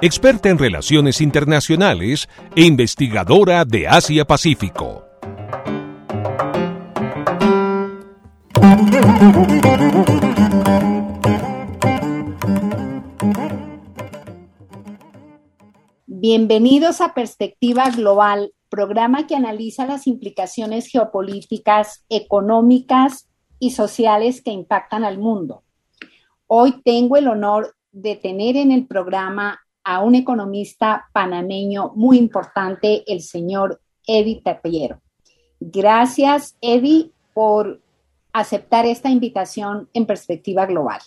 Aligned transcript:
experta 0.00 0.48
en 0.48 0.58
relaciones 0.58 1.20
internacionales 1.20 2.28
e 2.54 2.62
investigadora 2.62 3.64
de 3.64 3.88
Asia-Pacífico. 3.88 5.04
Bienvenidos 16.06 17.00
a 17.00 17.14
Perspectiva 17.14 17.90
Global, 17.90 18.52
programa 18.68 19.26
que 19.26 19.34
analiza 19.34 19.86
las 19.86 20.06
implicaciones 20.06 20.86
geopolíticas, 20.86 22.04
económicas 22.08 23.28
y 23.58 23.70
sociales 23.70 24.42
que 24.42 24.52
impactan 24.52 25.04
al 25.04 25.18
mundo. 25.18 25.64
Hoy 26.46 26.82
tengo 26.84 27.16
el 27.16 27.26
honor 27.26 27.74
de 27.90 28.14
tener 28.14 28.56
en 28.56 28.70
el 28.70 28.86
programa 28.86 29.58
a 29.88 30.00
un 30.00 30.14
economista 30.14 31.08
panameño 31.14 31.92
muy 31.94 32.18
importante, 32.18 33.10
el 33.10 33.22
señor 33.22 33.80
Eddie 34.06 34.42
Tapiero. 34.44 35.00
Gracias, 35.60 36.58
Eddie, 36.60 37.10
por 37.32 37.80
aceptar 38.30 38.84
esta 38.84 39.08
invitación 39.08 39.88
en 39.94 40.04
perspectiva 40.04 40.66
global. 40.66 41.00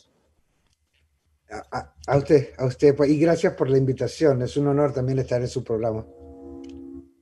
A, 2.08 2.18
usted, 2.18 2.56
a 2.58 2.66
usted, 2.66 2.96
pues, 2.96 3.12
y 3.12 3.20
gracias 3.20 3.54
por 3.54 3.70
la 3.70 3.78
invitación. 3.78 4.42
Es 4.42 4.58
un 4.58 4.66
honor 4.66 4.92
también 4.94 5.20
estar 5.20 5.42
en 5.42 5.48
su 5.48 5.64
programa. 5.64 6.04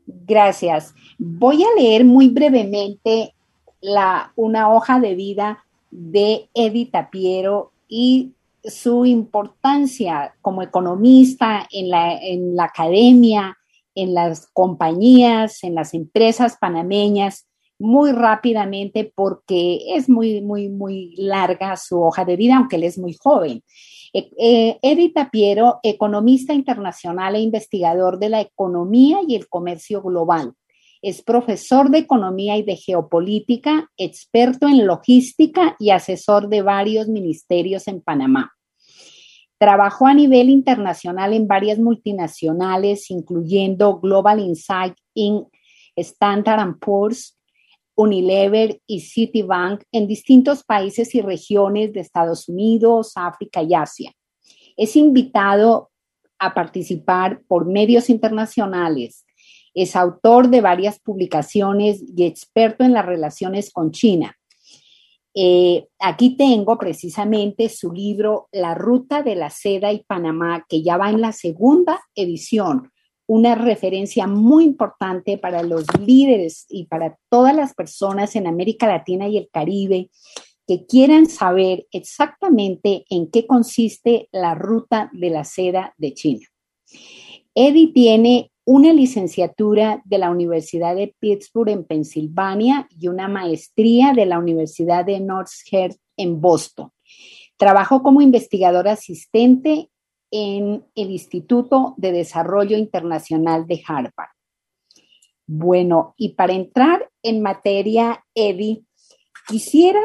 Gracias. 0.06 0.94
Voy 1.18 1.62
a 1.64 1.76
leer 1.78 2.06
muy 2.06 2.30
brevemente 2.30 3.36
la, 3.82 4.32
una 4.38 4.74
hoja 4.74 5.02
de 5.02 5.14
vida 5.14 5.66
de 5.92 6.50
Eddie 6.54 6.90
Tapiero 6.90 7.74
y 7.90 8.32
su 8.64 9.06
importancia 9.06 10.36
como 10.42 10.62
economista 10.62 11.68
en 11.72 11.90
la, 11.90 12.14
en 12.14 12.56
la 12.56 12.66
academia, 12.66 13.58
en 13.96 14.14
las 14.14 14.48
compañías, 14.54 15.64
en 15.64 15.76
las 15.76 15.94
empresas 15.94 16.58
panameñas, 16.60 17.48
muy 17.80 18.12
rápidamente 18.12 19.12
porque 19.16 19.96
es 19.96 20.10
muy, 20.10 20.42
muy, 20.42 20.70
muy 20.70 21.16
larga 21.18 21.78
su 21.78 22.02
hoja 22.02 22.26
de 22.26 22.36
vida, 22.36 22.58
aunque 22.58 22.76
él 22.76 22.84
es 22.84 22.98
muy 22.98 23.16
joven. 23.18 23.64
Eh, 24.14 24.30
eh, 24.38 24.80
economista 25.84 26.54
internacional 26.54 27.36
e 27.36 27.40
investigador 27.40 28.20
de 28.20 28.30
la 28.30 28.42
economía 28.42 29.20
y 29.28 29.36
el 29.36 29.48
comercio 29.48 30.02
global. 30.02 30.54
Es 31.02 31.22
profesor 31.22 31.90
de 31.90 32.00
economía 32.00 32.58
y 32.58 32.64
de 32.64 32.76
geopolítica, 32.76 33.90
experto 33.96 34.68
en 34.68 34.86
logística 34.86 35.76
y 35.80 35.92
asesor 35.92 36.50
de 36.50 36.62
varios 36.62 37.08
ministerios 37.08 37.88
en 37.88 38.02
Panamá. 38.02 38.52
Trabajó 39.58 40.08
a 40.08 40.14
nivel 40.14 40.50
internacional 40.50 41.34
en 41.34 41.48
varias 41.48 41.80
multinacionales, 41.80 43.10
incluyendo 43.12 44.00
Global 44.00 44.40
Insight 44.40 44.96
Inc., 45.14 45.48
Standard 45.96 46.78
Poor's, 46.80 47.38
Unilever 47.96 48.82
y 48.88 49.02
Citibank 49.02 49.84
en 49.92 50.08
distintos 50.08 50.64
países 50.64 51.14
y 51.16 51.22
regiones 51.22 51.92
de 51.92 52.00
Estados 52.00 52.48
Unidos, 52.48 53.12
África 53.16 53.62
y 53.62 53.74
Asia. 53.74 54.14
Es 54.78 54.96
invitado 54.96 55.92
a 56.40 56.54
participar 56.54 57.42
por 57.48 57.66
medios 57.66 58.10
internacionales. 58.10 59.26
Es 59.82 59.96
autor 59.96 60.50
de 60.50 60.60
varias 60.60 61.00
publicaciones 61.00 62.04
y 62.06 62.26
experto 62.26 62.84
en 62.84 62.92
las 62.92 63.06
relaciones 63.06 63.72
con 63.72 63.92
China. 63.92 64.36
Eh, 65.34 65.88
aquí 66.00 66.36
tengo 66.36 66.78
precisamente 66.78 67.70
su 67.70 67.94
libro 67.94 68.50
La 68.52 68.76
Ruta 68.76 69.24
de 69.24 69.36
la 69.36 69.50
Seda 69.50 69.94
y 69.94 70.04
Panamá, 70.04 70.66
que 70.68 70.84
ya 70.84 70.98
va 70.98 71.10
en 71.10 71.22
la 71.22 71.32
segunda 71.32 72.02
edición, 72.14 72.92
una 73.26 73.56
referencia 73.56 74.28
muy 74.28 74.66
importante 74.66 75.38
para 75.38 75.64
los 75.64 75.86
líderes 75.98 76.66
y 76.68 76.88
para 76.88 77.18
todas 77.30 77.56
las 77.56 77.74
personas 77.74 78.36
en 78.36 78.48
América 78.48 78.86
Latina 78.86 79.30
y 79.30 79.38
el 79.38 79.50
Caribe 79.50 80.10
que 80.68 80.86
quieran 80.88 81.28
saber 81.28 81.88
exactamente 81.94 83.06
en 83.10 83.32
qué 83.32 83.48
consiste 83.48 84.28
la 84.34 84.56
ruta 84.56 85.10
de 85.14 85.30
la 85.30 85.46
seda 85.46 85.94
de 85.98 86.14
China. 86.14 86.46
Eddie 87.56 87.94
tiene 87.94 88.52
una 88.72 88.94
licenciatura 88.94 90.00
de 90.06 90.20
la 90.20 90.30
Universidad 90.30 90.96
de 90.96 91.16
Pittsburgh 91.18 91.70
en 91.70 91.86
Pensilvania 91.86 92.88
y 92.92 93.08
una 93.08 93.28
maestría 93.28 94.14
de 94.14 94.28
la 94.28 94.38
Universidad 94.38 95.04
de 95.06 95.20
Northern 95.20 95.96
en 96.16 96.40
Boston. 96.40 96.92
Trabajó 97.58 98.04
como 98.04 98.22
investigador 98.22 98.88
asistente 98.88 99.90
en 100.30 100.86
el 100.94 101.10
Instituto 101.10 101.96
de 101.98 102.12
Desarrollo 102.12 102.78
Internacional 102.78 103.66
de 103.66 103.82
Harvard. 103.88 104.30
Bueno, 105.48 106.14
y 106.16 106.36
para 106.36 106.54
entrar 106.54 107.10
en 107.24 107.42
materia, 107.42 108.24
Eddie, 108.36 108.84
quisiera 109.48 110.02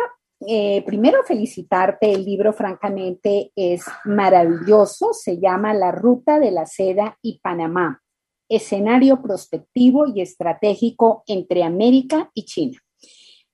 eh, 0.49 0.83
primero 0.87 1.23
felicitarte. 1.25 2.13
El 2.13 2.25
libro, 2.25 2.55
francamente, 2.55 3.53
es 3.55 3.85
maravilloso. 4.07 5.13
Se 5.13 5.39
llama 5.39 5.75
La 5.75 5.93
Ruta 5.93 6.41
de 6.41 6.51
la 6.51 6.65
Seda 6.65 7.19
y 7.21 7.41
Panamá 7.41 8.01
escenario 8.49 9.23
prospectivo 9.23 10.07
y 10.07 10.21
estratégico 10.21 11.23
entre 11.27 11.63
América 11.63 12.31
y 12.35 12.45
China. 12.45 12.79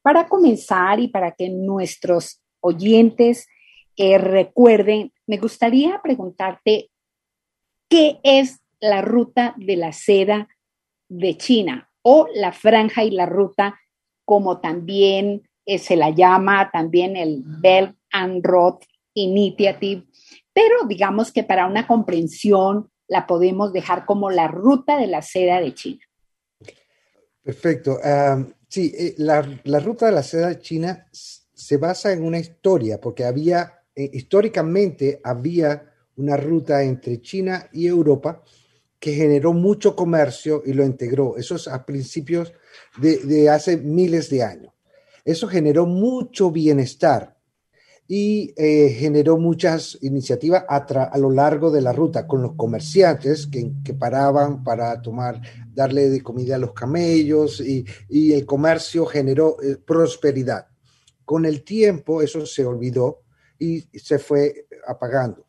Para 0.03 0.29
comenzar 0.29 1.01
y 1.01 1.09
para 1.09 1.33
que 1.33 1.51
nuestros 1.51 2.41
oyentes 2.61 3.47
eh, 3.97 4.19
recuerden, 4.19 5.13
me 5.27 5.39
gustaría 5.39 6.01
preguntarte, 6.03 6.91
¿qué 7.89 8.19
es 8.23 8.61
la 8.81 9.03
ruta 9.03 9.55
de 9.59 9.77
la 9.77 9.93
seda 9.93 10.49
de 11.09 11.37
China 11.37 11.91
o 12.03 12.27
la 12.35 12.53
franja 12.53 13.05
y 13.05 13.11
la 13.11 13.27
ruta, 13.27 13.79
como 14.25 14.61
también 14.61 15.49
eh, 15.67 15.79
se 15.79 15.97
la 15.97 16.11
llama 16.11 16.71
también 16.73 17.17
el 17.17 17.43
Belt 17.45 17.97
and 18.11 18.45
Road 18.45 18.79
Initiative? 19.15 20.07
Pero 20.53 20.85
digamos 20.89 21.31
que 21.31 21.43
para 21.43 21.67
una 21.67 21.87
comprensión 21.87 22.91
la 23.11 23.27
podemos 23.27 23.73
dejar 23.73 24.07
como 24.07 24.31
la 24.31 24.47
ruta 24.47 24.97
de 24.97 25.09
la 25.09 25.21
seda 25.21 25.61
de 25.61 25.75
China. 25.75 26.01
Perfecto. 27.43 27.99
sí, 28.69 28.95
eh, 28.97 29.15
la, 29.19 29.43
ruta 29.81 30.07
de 30.07 30.13
la 30.13 30.23
seda 30.23 30.49
de 30.49 30.61
China 30.61 31.09
se 31.13 31.77
basa 31.77 32.13
en 32.13 32.25
una 32.25 32.39
historia, 32.39 33.01
porque 33.01 33.25
había, 33.25 33.83
eh, 33.97 34.09
históricamente 34.13 35.21
había 35.25 35.93
una 36.17 36.37
ruta 36.37 36.85
entre 36.85 37.21
China 37.21 37.69
y 37.73 37.89
Europa 37.89 38.45
que 39.01 39.13
generó 39.13 39.53
mucho 39.55 39.97
comercio 39.97 40.63
y 40.65 40.73
lo 40.73 40.85
integró. 40.85 41.37
Eso 41.37 41.57
es 41.57 41.67
a 41.67 41.85
principios 41.85 42.53
de 42.99 43.49
hace 43.51 43.79
miles 43.79 44.31
de 44.31 44.45
años. 44.45 44.73
Eso 45.25 45.49
generó 45.49 45.85
mucho 45.87 46.51
bienestar 46.51 47.40
y 48.13 48.53
eh, 48.57 48.89
generó 48.99 49.39
muchas 49.39 49.97
iniciativas 50.01 50.65
a, 50.69 51.17
lo 51.17 51.31
largo 51.31 51.71
de 51.71 51.81
la 51.81 51.93
ruta 51.93 52.27
con 52.27 52.43
los 52.43 52.57
comerciantes 52.57 53.47
que, 53.47 53.95
paraban 53.95 54.65
para 54.65 55.01
tomar, 55.01 55.41
darle 55.73 56.11
de 56.11 56.21
comida 56.21 56.57
a 56.57 56.59
los 56.59 56.73
camellos 56.73 57.61
y, 57.61 57.85
el 58.33 58.45
comercio 58.45 59.07
generó 59.07 59.63
eh, 59.63 59.77
prosperidad. 59.77 60.67
Con 61.25 61.47
el 61.47 61.63
tiempo 61.63 62.21
eso 62.21 62.45
se 62.47 62.67
olvidó 62.67 63.23
y 63.61 63.83
se 63.97 64.19
fue 64.19 64.67
apagando. 64.89 65.47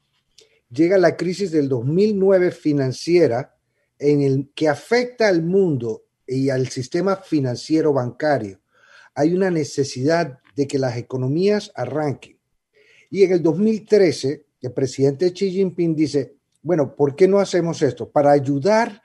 Llega 0.69 0.99
la 0.99 1.17
crisis 1.17 1.49
del 1.49 1.67
2009 1.67 2.51
financiera 2.51 3.55
en 3.97 4.21
el 4.21 4.51
que 4.53 4.69
afecta 4.69 5.27
al 5.29 5.41
mundo 5.41 6.03
y 6.27 6.51
al 6.51 6.67
sistema 6.67 7.15
financiero 7.15 7.91
bancario. 7.91 8.61
Hay 9.15 9.33
una 9.33 9.49
necesidad 9.49 10.37
de 10.55 10.67
que 10.67 10.77
las 10.77 10.95
economías 10.97 11.71
arranquen 11.73 12.39
y 13.11 13.23
en 13.23 13.33
el 13.33 13.43
2013, 13.43 14.45
el 14.61 14.71
presidente 14.71 15.31
Xi 15.31 15.51
Jinping 15.51 15.95
dice, 15.95 16.37
bueno, 16.63 16.95
¿por 16.95 17.15
qué 17.15 17.27
no 17.27 17.39
hacemos 17.39 17.81
esto? 17.83 18.09
Para 18.09 18.31
ayudar 18.31 19.03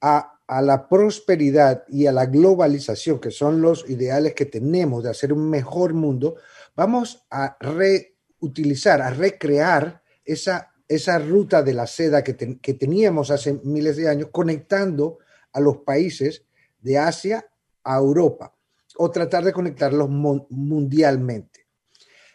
a, 0.00 0.36
la 0.62 0.88
prosperidad 0.88 1.84
y 1.88 2.06
a 2.06 2.12
la 2.12 2.26
globalización, 2.26 3.20
que 3.20 3.30
son 3.30 3.60
los 3.60 3.88
ideales 3.88 4.34
que 4.34 4.46
tenemos 4.46 5.04
de 5.04 5.10
hacer 5.10 5.32
un 5.32 5.48
mejor 5.48 5.92
mundo, 5.92 6.36
vamos 6.74 7.26
a 7.30 7.56
reutilizar, 7.60 9.02
a 9.02 9.10
recrear 9.10 10.02
esa 10.24 10.70
esa 10.90 11.20
ruta 11.20 11.62
de 11.62 11.72
la 11.72 11.86
seda 11.86 12.24
que, 12.24 12.34
teníamos 12.34 13.30
hace 13.30 13.60
miles 13.62 13.96
de 13.96 14.08
años, 14.08 14.30
conectando 14.32 15.18
a 15.52 15.60
los 15.60 15.78
países 15.78 16.44
de 16.80 16.98
Asia 16.98 17.48
a 17.84 17.96
Europa 17.96 18.52
o 18.96 19.08
tratar 19.08 19.44
de 19.44 19.52
conectarlos 19.52 20.08
mundialmente. 20.10 21.59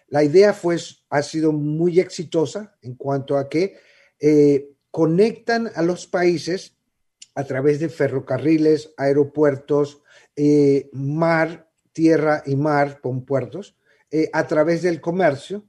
La 0.08 0.24
idea 0.24 0.54
fue, 0.54 0.78
ha 1.10 1.22
sido 1.24 1.52
muy 1.52 2.00
exitosa 2.00 2.76
en 2.82 2.96
cuanto 2.96 3.38
a 3.38 3.50
que 3.50 3.78
eh, 4.20 4.70
conectan 4.92 5.72
a 5.76 5.82
los 5.82 6.08
países 6.08 6.76
a 7.34 7.44
través 7.44 7.80
de 7.80 7.90
ferrocarriles, 7.90 8.94
aeropuertos, 8.98 10.02
eh, 10.36 10.90
mar, 10.94 11.70
tierra 11.92 12.44
y 12.46 12.56
mar 12.56 13.02
con 13.02 13.26
puertos, 13.26 13.78
eh, 14.10 14.30
a 14.32 14.48
través 14.48 14.84
del 14.84 15.02
comercio, 15.02 15.66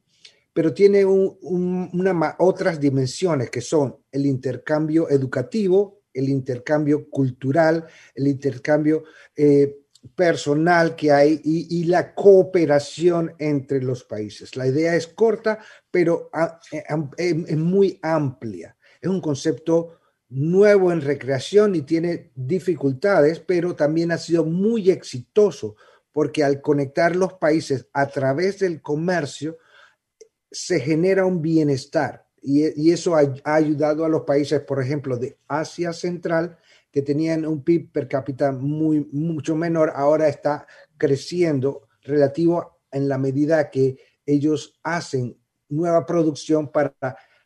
pero 0.52 0.72
tiene 0.72 1.04
una, 1.04 2.36
otras 2.38 2.78
dimensiones 2.78 3.50
que 3.50 3.60
son 3.60 3.96
el 4.12 4.26
intercambio 4.26 5.10
educativo, 5.10 6.02
el 6.14 6.28
intercambio 6.28 7.10
cultural, 7.10 7.84
el 8.14 8.28
intercambio 8.28 9.04
personal 10.14 10.94
que 10.96 11.12
hay 11.12 11.40
y, 11.44 11.84
la 11.84 12.14
cooperación 12.14 13.34
entre 13.38 13.82
los 13.82 14.04
países. 14.04 14.56
La 14.56 14.66
idea 14.66 14.94
es 14.94 15.06
corta, 15.06 15.58
pero 15.90 16.30
ah, 16.32 16.60
es 17.16 17.56
muy 17.56 17.98
amplia. 18.02 18.76
Es 19.00 19.08
un 19.08 19.20
concepto 19.20 20.00
nuevo 20.28 20.92
en 20.92 21.00
recreación 21.00 21.74
y 21.74 21.82
tiene 21.82 22.32
dificultades, 22.34 23.40
pero 23.40 23.74
también 23.74 24.12
ha 24.12 24.18
sido 24.18 24.44
muy 24.44 24.90
exitoso 24.90 25.76
porque 26.16 26.42
al 26.42 26.62
conectar 26.62 27.14
los 27.14 27.34
países 27.34 27.88
a 27.92 28.06
través 28.06 28.60
del 28.60 28.80
comercio, 28.80 29.58
se 30.50 30.80
genera 30.80 31.26
un 31.26 31.42
bienestar. 31.42 32.26
Y, 32.40 32.90
eso 32.90 33.16
ha, 33.16 33.24
ayudado 33.44 34.02
a 34.02 34.08
los 34.08 34.22
países, 34.22 34.62
por 34.62 34.82
ejemplo, 34.82 35.18
de 35.18 35.36
Asia 35.46 35.92
Central, 35.92 36.56
que 36.96 37.02
tenían 37.02 37.44
un 37.44 37.62
PIB 37.62 37.92
per 37.92 38.08
cápita 38.08 38.52
muy, 38.52 39.06
mucho 39.12 39.54
menor, 39.54 39.92
ahora 39.94 40.28
está 40.28 40.66
creciendo 40.96 41.88
relativo 42.00 42.78
en 42.90 43.06
la 43.06 43.18
medida 43.18 43.68
que 43.68 43.98
ellos 44.24 44.80
hacen 44.82 45.36
nueva 45.68 46.06
producción 46.06 46.72
para 46.72 46.94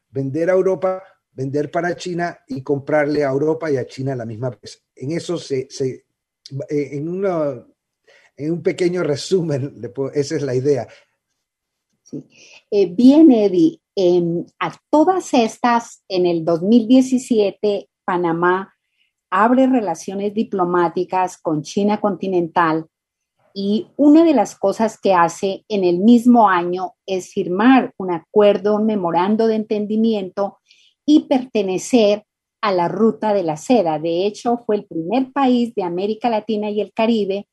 vender 0.09 0.51
a 0.51 0.53
Europa, 0.53 1.03
vender 1.33 1.69
para 1.69 1.97
China 1.97 2.39
y 2.47 2.63
comprarle 2.63 3.25
a 3.25 3.31
Europa 3.31 3.69
y 3.69 3.77
a 3.77 3.87
China 3.89 4.15
la 4.15 4.25
misma 4.25 4.51
vez. 4.51 4.85
En 4.95 5.11
eso 5.11 5.37
se, 5.37 5.67
se 5.69 6.05
en 6.69 7.09
una 7.09 7.67
en 8.37 8.53
un 8.53 8.63
pequeño 8.63 9.03
resumen, 9.03 9.83
esa 10.15 10.37
es 10.37 10.43
la 10.43 10.55
idea. 10.55 10.87
Eh, 12.71 12.87
bien, 12.87 13.33
Eddie, 13.33 13.81
a 14.61 14.81
todas 14.91 15.35
estas, 15.35 16.05
en 16.07 16.27
el 16.27 16.45
2017, 16.45 17.89
Panamá 18.05 18.73
abre 19.31 19.67
relaciones 19.67 20.35
diplomáticas 20.35 21.39
con 21.39 21.63
China 21.63 22.01
continental 22.01 22.87
y 23.55 23.89
una 23.97 24.25
de 24.25 24.35
las 24.35 24.55
cosas 24.55 24.99
que 25.01 25.15
hace 25.15 25.65
en 25.69 25.85
el 25.85 25.99
mismo 25.99 26.49
año 26.49 26.95
es 27.07 27.33
firmar 27.33 27.93
un 27.97 28.13
acuerdo, 28.13 28.77
un 28.77 28.87
memorando 28.87 29.47
de 29.47 29.57
entendimiento 29.57 30.59
y 31.05 31.21
pertenecer 31.21 32.25
a 32.61 32.73
la 32.73 32.89
ruta 32.89 33.33
de 33.35 33.43
la 33.43 33.57
seda. 33.57 33.99
De 33.99 34.27
hecho, 34.27 34.59
fue 34.59 34.77
el 34.77 34.87
primer 34.87 35.33
país 35.33 35.75
de 35.75 35.83
América 35.83 36.29
Latina 36.29 36.71
y 36.71 36.81
el 36.81 36.93
Caribe 36.93 37.49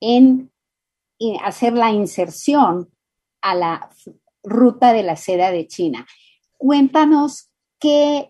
en 0.00 0.50
hacer 1.42 1.72
la 1.72 1.90
inserción 1.90 2.88
a 3.42 3.54
la 3.54 3.90
ruta 4.42 4.92
de 4.92 5.02
la 5.02 5.16
seda 5.16 5.50
de 5.50 5.66
China. 5.66 6.06
Cuéntanos 6.56 7.50
qué 7.78 8.29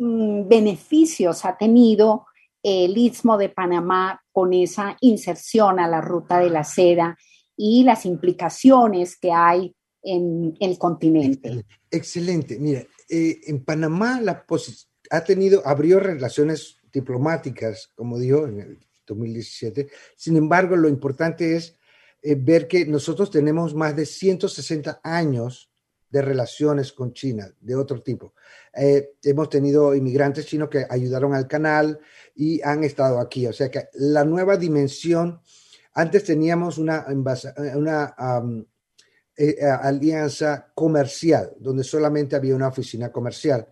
mm, 0.00 0.48
beneficios 0.48 1.44
ha 1.44 1.56
tenido 1.56 2.26
el 2.62 2.96
istmo 2.98 3.38
de 3.38 3.48
Panamá 3.48 4.20
con 4.32 4.52
esa 4.52 4.96
inserción 5.00 5.78
a 5.80 5.88
la 5.88 6.00
ruta 6.00 6.40
de 6.40 6.50
la 6.50 6.64
seda 6.64 7.16
y 7.56 7.84
las 7.84 8.06
implicaciones 8.06 9.18
que 9.18 9.32
hay 9.32 9.74
en 10.02 10.56
el 10.60 10.78
continente. 10.78 11.64
Excelente. 11.90 12.58
Mira, 12.58 12.84
eh, 13.08 13.40
en 13.46 13.64
Panamá 13.64 14.20
ha 15.10 15.24
tenido, 15.24 15.62
abrió 15.66 16.00
relaciones 16.00 16.76
diplomáticas, 16.92 17.92
como 17.94 18.18
dijo 18.18 18.46
en 18.46 18.60
el 18.60 18.78
2017. 19.06 19.88
Sin 20.16 20.36
embargo, 20.36 20.76
lo 20.76 20.88
importante 20.88 21.56
es 21.56 21.76
eh, 22.22 22.34
ver 22.34 22.68
que 22.68 22.86
nosotros 22.86 23.30
tenemos 23.30 23.74
más 23.74 23.96
de 23.96 24.06
160 24.06 25.00
años 25.02 25.69
de 26.10 26.22
relaciones 26.22 26.92
con 26.92 27.12
China, 27.12 27.48
de 27.60 27.74
otro 27.76 28.02
tipo. 28.02 28.34
Eh, 28.74 29.12
hemos 29.22 29.48
tenido 29.48 29.94
inmigrantes 29.94 30.46
chinos 30.46 30.68
que 30.68 30.86
ayudaron 30.88 31.34
al 31.34 31.46
canal 31.46 31.98
y 32.34 32.60
han 32.62 32.84
estado 32.84 33.20
aquí. 33.20 33.46
O 33.46 33.52
sea 33.52 33.70
que 33.70 33.88
la 33.94 34.24
nueva 34.24 34.56
dimensión, 34.56 35.40
antes 35.94 36.24
teníamos 36.24 36.78
una, 36.78 37.06
una 37.74 38.14
eh, 39.36 39.56
alianza 39.64 40.70
comercial, 40.74 41.52
donde 41.58 41.84
solamente 41.84 42.36
había 42.36 42.56
una 42.56 42.68
oficina 42.68 43.10
comercial. 43.10 43.66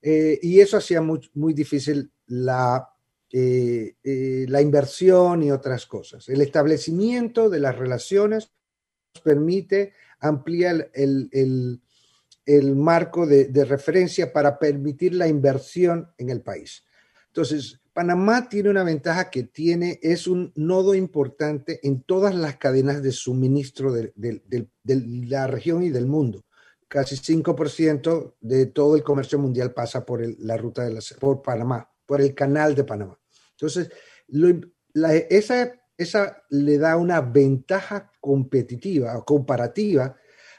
y 0.00 0.60
eso 0.60 0.76
hacía 0.76 1.00
muy, 1.00 1.54
difícil 1.54 2.12
la 2.26 2.88
eh, 3.30 3.96
eh, 4.02 4.46
la 4.48 4.62
inversión 4.62 5.42
y 5.42 5.50
otras 5.50 5.84
cosas. 5.84 6.30
El 6.30 6.40
establecimiento 6.40 7.50
de 7.50 7.60
las 7.60 7.76
relaciones 7.76 8.50
permite 9.22 9.92
ampliar 10.20 10.90
el, 10.94 11.80
marco 12.76 13.26
de, 13.26 13.64
referencia 13.64 14.32
para 14.32 14.58
permitir 14.58 15.14
la 15.14 15.28
inversión 15.28 16.10
en 16.18 16.30
el 16.30 16.42
país. 16.42 16.84
Entonces, 17.28 17.80
Panamá 17.92 18.48
tiene 18.48 18.70
una 18.70 18.84
ventaja 18.84 19.30
que 19.30 19.44
tiene, 19.44 19.98
es 20.02 20.26
un 20.26 20.52
nodo 20.54 20.94
importante 20.94 21.80
en 21.82 22.02
todas 22.02 22.34
las 22.34 22.56
cadenas 22.56 23.02
de 23.02 23.12
suministro 23.12 23.92
de, 23.92 24.12
la 24.84 25.46
región 25.46 25.82
y 25.82 25.90
del 25.90 26.06
mundo. 26.06 26.44
Casi 26.86 27.16
5% 27.16 28.36
de 28.40 28.66
todo 28.66 28.96
el 28.96 29.02
comercio 29.02 29.38
mundial 29.38 29.74
pasa 29.74 30.06
por 30.06 30.22
la 30.40 30.56
ruta 30.56 30.84
de 30.84 30.94
la, 30.94 31.00
por 31.20 31.42
Panamá 31.42 31.88
por 32.08 32.22
el 32.22 32.34
canal 32.34 32.74
de 32.74 32.84
Panamá. 32.84 33.20
Entonces, 33.50 33.90
esa, 35.28 35.74
esa 35.98 36.42
le 36.48 36.78
da 36.78 36.96
una 36.96 37.20
ventaja 37.20 38.10
competitiva 38.28 39.16
o 39.16 39.24
comparativa 39.24 40.14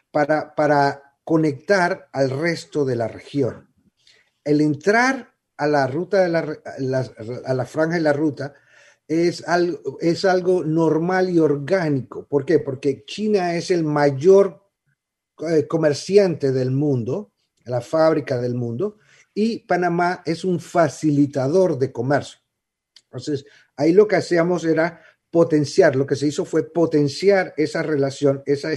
para, 0.10 0.56
para 0.56 1.14
conectar 1.24 2.10
al 2.12 2.32
resto 2.32 2.84
de 2.84 2.96
la 2.96 3.08
región. 3.08 3.70
El 4.44 4.62
entrar 4.62 5.36
a 5.56 5.68
la 5.68 5.86
ruta 5.86 6.24
de 6.24 6.30
la, 6.30 7.06
a 7.46 7.54
la 7.54 7.66
franja 7.66 7.98
de 7.98 8.02
la 8.02 8.14
ruta 8.14 8.56
es 9.08 9.48
algo, 9.48 10.00
es 10.02 10.26
algo 10.26 10.64
normal 10.64 11.30
y 11.30 11.38
orgánico. 11.38 12.26
¿Por 12.28 12.44
qué? 12.44 12.58
Porque 12.58 13.04
China 13.06 13.56
es 13.56 13.70
el 13.70 13.84
mayor 13.84 14.66
eh, 15.48 15.68
comerciante 15.68 16.52
del 16.52 16.72
mundo, 16.72 17.34
la 17.66 17.82
fábrica 17.82 18.42
del 18.42 18.56
mundo, 18.56 18.98
y 19.32 19.60
Panamá 19.60 20.24
es 20.26 20.44
un 20.44 20.60
facilitador 20.60 21.78
de 21.78 21.92
comercio. 21.92 22.40
Entonces, 23.04 23.46
ahí 23.76 23.94
lo 23.94 24.08
que 24.08 24.16
hacíamos 24.16 24.66
era 24.66 25.02
potenciar, 25.32 25.96
lo 25.96 26.06
que 26.06 26.16
se 26.16 26.28
hizo 26.28 26.46
fue 26.46 26.64
potenciar 26.64 27.54
esa 27.58 27.84
relación, 27.84 28.42
esa, 28.46 28.70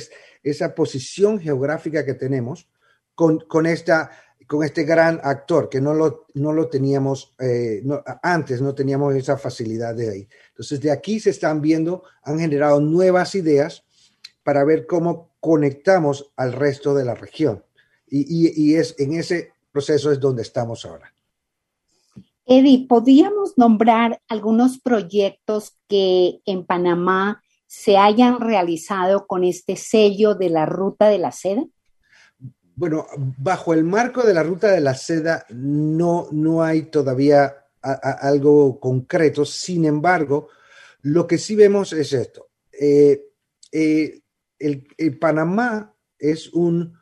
esa 0.43 0.75
posición 0.75 1.41
geográfica 1.41 2.05
que 2.05 2.15
tenemos 2.15 2.69
con, 3.15 3.41
con, 3.41 3.67
esta, 3.67 4.11
con 4.47 4.65
este 4.65 4.85
gran 4.85 5.21
actor 5.23 5.69
que 5.69 5.81
no 5.81 5.95
lo, 5.95 6.27
no 6.35 6.53
lo 6.53 6.69
teníamos, 6.69 7.35
eh, 7.39 7.83
antes 8.23 8.61
no 8.61 8.75
teníamos 8.75 9.15
esa 9.15 9.39
facilidad 9.39 9.95
de 9.95 10.11
ahí. 10.11 10.29
Entonces, 10.51 10.81
de 10.81 10.91
aquí 10.91 11.21
se 11.21 11.31
están 11.31 11.61
viendo, 11.61 12.05
han 12.23 12.39
generado 12.39 12.81
nuevas 12.81 13.35
ideas 13.35 13.85
para 14.43 14.65
ver 14.65 14.87
cómo 14.87 15.35
conectamos 15.41 16.33
al 16.37 16.53
resto 16.53 16.95
de 16.95 17.05
la 17.05 17.15
región. 17.15 17.65
Y, 18.09 18.21
y, 18.29 18.53
y 18.55 18.77
es 18.77 18.95
en 18.99 19.15
ese 19.15 19.53
proceso 19.73 20.13
es 20.13 20.21
donde 20.21 20.43
estamos 20.43 20.85
ahora. 20.85 21.12
Eddie, 22.45 22.87
¿podríamos 22.89 23.57
nombrar 23.57 24.21
algunos 24.29 24.79
proyectos 24.81 25.79
que 25.89 26.41
en 26.45 26.67
Panamá 26.67 27.43
se 27.67 27.97
hayan 27.97 28.41
realizado 28.41 29.27
con 29.27 29.45
este 29.45 29.77
sello 29.77 30.35
de 30.35 30.51
la 30.51 30.67
Ruta 30.67 31.09
de 31.09 31.19
la 31.19 31.33
Seda? 31.33 31.65
Bueno, 32.75 33.07
bajo 33.39 33.75
el 33.75 33.85
marco 33.85 34.23
de 34.23 34.35
la 34.35 34.43
Ruta 34.43 34.73
de 34.73 34.81
la 34.81 34.95
Seda 34.95 35.47
no, 35.51 36.29
no 36.33 36.63
hay 36.63 36.83
todavía 36.83 37.55
algo 37.83 38.79
concreto, 38.79 39.45
sin 39.45 39.85
embargo, 39.85 40.49
lo 41.03 41.27
que 41.27 41.39
sí 41.39 41.57
vemos 41.57 41.93
es 41.93 42.13
esto. 42.13 42.51
Eh, 42.73 43.25
eh, 43.73 44.21
el, 44.59 45.19
Panamá 45.19 45.95
es 46.19 46.53
un 46.53 46.97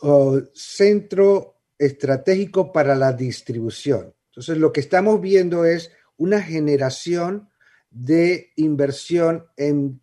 oh, 0.00 0.40
centro 0.52 1.62
estratégico 1.78 2.72
para 2.72 2.94
la 2.96 3.12
distribución. 3.12 4.12
Entonces, 4.38 4.58
lo 4.58 4.72
que 4.72 4.78
estamos 4.78 5.20
viendo 5.20 5.64
es 5.64 5.90
una 6.16 6.40
generación 6.40 7.48
de 7.90 8.52
inversión 8.54 9.48
en, 9.56 10.00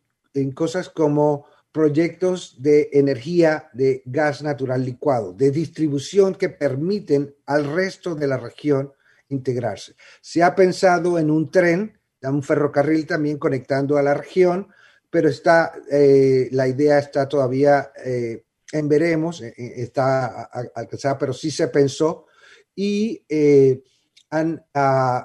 cosas 0.54 0.90
como 0.90 1.46
proyectos 1.72 2.62
de 2.62 2.90
energía 2.92 3.70
de 3.72 4.04
gas 4.04 4.44
natural 4.44 4.84
licuado, 4.84 5.32
de 5.32 5.52
distribución 5.52 6.36
que 6.36 6.50
permiten 6.50 7.34
al 7.46 7.64
resto 7.64 8.14
de 8.14 8.28
la 8.28 8.36
región 8.36 8.92
integrarse. 9.30 9.96
Se 10.20 10.44
ha 10.44 10.54
pensado 10.54 11.18
en 11.18 11.32
un 11.32 11.50
tren, 11.50 11.98
un 12.22 12.44
ferrocarril 12.44 13.08
también 13.08 13.38
conectando 13.38 13.98
a 13.98 14.04
la 14.04 14.16
región, 14.16 14.68
pero 15.10 15.30
está, 15.30 15.72
eh, 15.90 16.50
la 16.52 16.68
idea 16.68 17.00
está 17.00 17.26
todavía 17.30 17.94
eh, 18.04 18.44
en 18.74 18.90
veremos, 18.90 19.42
eh, 19.42 19.54
está 19.56 20.44
alcanzada, 20.76 21.18
pero 21.18 21.32
sí 21.32 21.52
se 21.52 21.70
pensó 21.70 22.26
y 22.76 23.24
han 24.30 24.66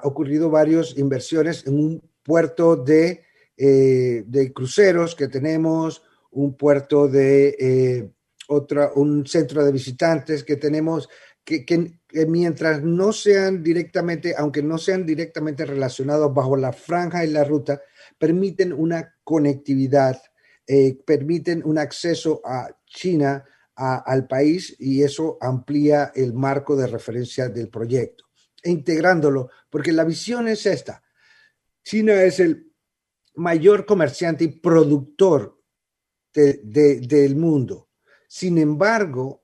ocurrido 0.03 0.49
varias 0.49 0.97
inversiones 0.97 1.65
en 1.67 1.79
un 1.79 2.09
puerto 2.23 2.75
de, 2.75 3.23
de 3.57 4.53
cruceros 4.53 5.15
que 5.15 5.27
tenemos, 5.27 6.01
un 6.31 6.55
puerto 6.55 7.07
de 7.07 7.55
eh, 7.59 8.11
otra, 8.47 8.91
un 8.95 9.25
centro 9.25 9.63
de 9.63 9.71
visitantes 9.71 10.43
que 10.43 10.55
tenemos, 10.55 11.09
que, 11.43 11.65
mientras 12.27 12.83
no 12.83 13.11
sean 13.13 13.63
directamente, 13.63 14.33
aunque 14.37 14.61
no 14.61 14.77
sean 14.77 15.05
directamente 15.05 15.65
relacionados 15.65 16.33
bajo 16.33 16.55
la 16.55 16.71
franja 16.71 17.25
y 17.25 17.29
la 17.29 17.43
ruta, 17.43 17.81
permiten 18.17 18.73
una 18.73 19.15
conectividad, 19.23 20.21
eh, 20.67 20.97
permiten 21.05 21.61
un 21.65 21.77
acceso 21.77 22.41
a 22.45 22.69
China, 22.85 23.45
al 23.73 24.27
país, 24.27 24.75
y 24.77 25.01
eso 25.01 25.39
amplía 25.41 26.11
el 26.13 26.33
marco 26.33 26.75
de 26.75 26.85
referencia 26.85 27.49
del 27.49 27.69
proyecto. 27.69 28.25
E 28.61 28.69
integrándolo, 28.69 29.49
porque 29.69 29.91
la 29.91 30.03
visión 30.03 30.47
es 30.47 30.65
esta. 30.65 31.03
China 31.83 32.21
es 32.23 32.39
el 32.39 32.71
mayor 33.35 33.85
comerciante 33.85 34.43
y 34.43 34.59
productor 34.59 35.59
del 36.33 37.35
mundo. 37.35 37.89
Sin 38.27 38.57
embargo, 38.57 39.43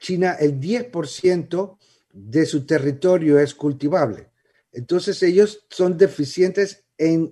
China, 0.00 0.36
el 0.38 0.60
10% 0.60 1.78
de 2.12 2.46
su 2.46 2.66
territorio 2.66 3.38
es 3.38 3.54
cultivable. 3.54 4.30
Entonces 4.72 5.22
ellos 5.22 5.66
son 5.70 5.96
deficientes 5.96 6.84
en 6.98 7.30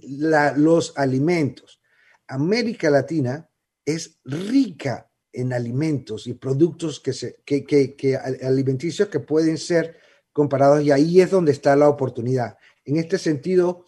los 0.57 0.97
alimentos. 0.97 1.83
América 2.29 2.89
Latina 2.89 3.51
es 3.85 4.21
rica 4.25 5.11
en 5.33 5.53
alimentos 5.53 6.27
y 6.27 6.35
productos 6.35 7.01
que, 7.01 7.13
se, 7.13 7.43
que, 7.45 7.65
que, 7.65 8.17
alimenticios 8.17 9.09
que 9.09 9.21
pueden 9.21 9.59
ser 9.59 9.99
comparados 10.33 10.83
y 10.83 10.91
ahí 10.91 11.21
es 11.21 11.31
donde 11.31 11.53
está 11.53 11.77
la 11.77 11.89
oportunidad. 11.89 12.57
En 12.85 12.97
este 12.97 13.19
sentido, 13.19 13.85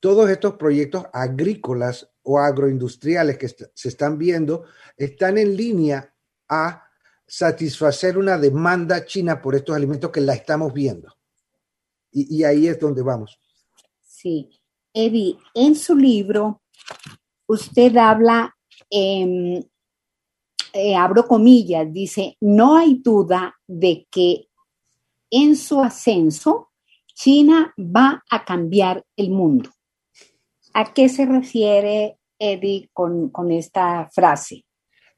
todos 0.00 0.28
estos 0.30 0.54
proyectos 0.54 1.06
agrícolas 1.12 2.10
o 2.22 2.38
agroindustriales 2.38 3.38
que 3.38 3.48
se 3.48 3.88
están 3.88 4.18
viendo 4.18 4.64
están 4.96 5.38
en 5.38 5.56
línea 5.56 6.12
a 6.48 6.86
satisfacer 7.26 8.18
una 8.18 8.38
demanda 8.38 9.04
china 9.04 9.40
por 9.40 9.54
estos 9.54 9.74
alimentos 9.74 10.10
que 10.10 10.20
la 10.20 10.34
estamos 10.34 10.72
viendo. 10.72 11.12
Y, 12.12 12.44
ahí 12.44 12.66
es 12.66 12.80
donde 12.80 13.02
vamos. 13.02 13.38
Sí. 14.00 14.48
Eddie, 14.94 15.36
en 15.52 15.74
su 15.74 15.94
libro, 15.94 16.62
usted 17.46 17.94
habla, 17.98 18.56
eh, 18.90 19.62
abro 20.96 21.26
comillas, 21.26 21.92
dice, 21.92 22.38
no 22.40 22.78
hay 22.78 23.02
duda 23.04 23.54
de 23.66 24.06
que 24.10 24.45
en 25.30 25.56
su 25.56 25.80
ascenso, 25.80 26.70
China 27.14 27.74
va 27.78 28.22
a 28.30 28.44
cambiar 28.44 29.04
el 29.16 29.30
mundo. 29.30 29.70
¿A 30.74 30.92
qué 30.92 31.08
se 31.08 31.24
refiere 31.24 32.18
Eddie 32.38 32.90
con, 32.92 33.32
esta 33.50 34.10
frase? 34.12 34.66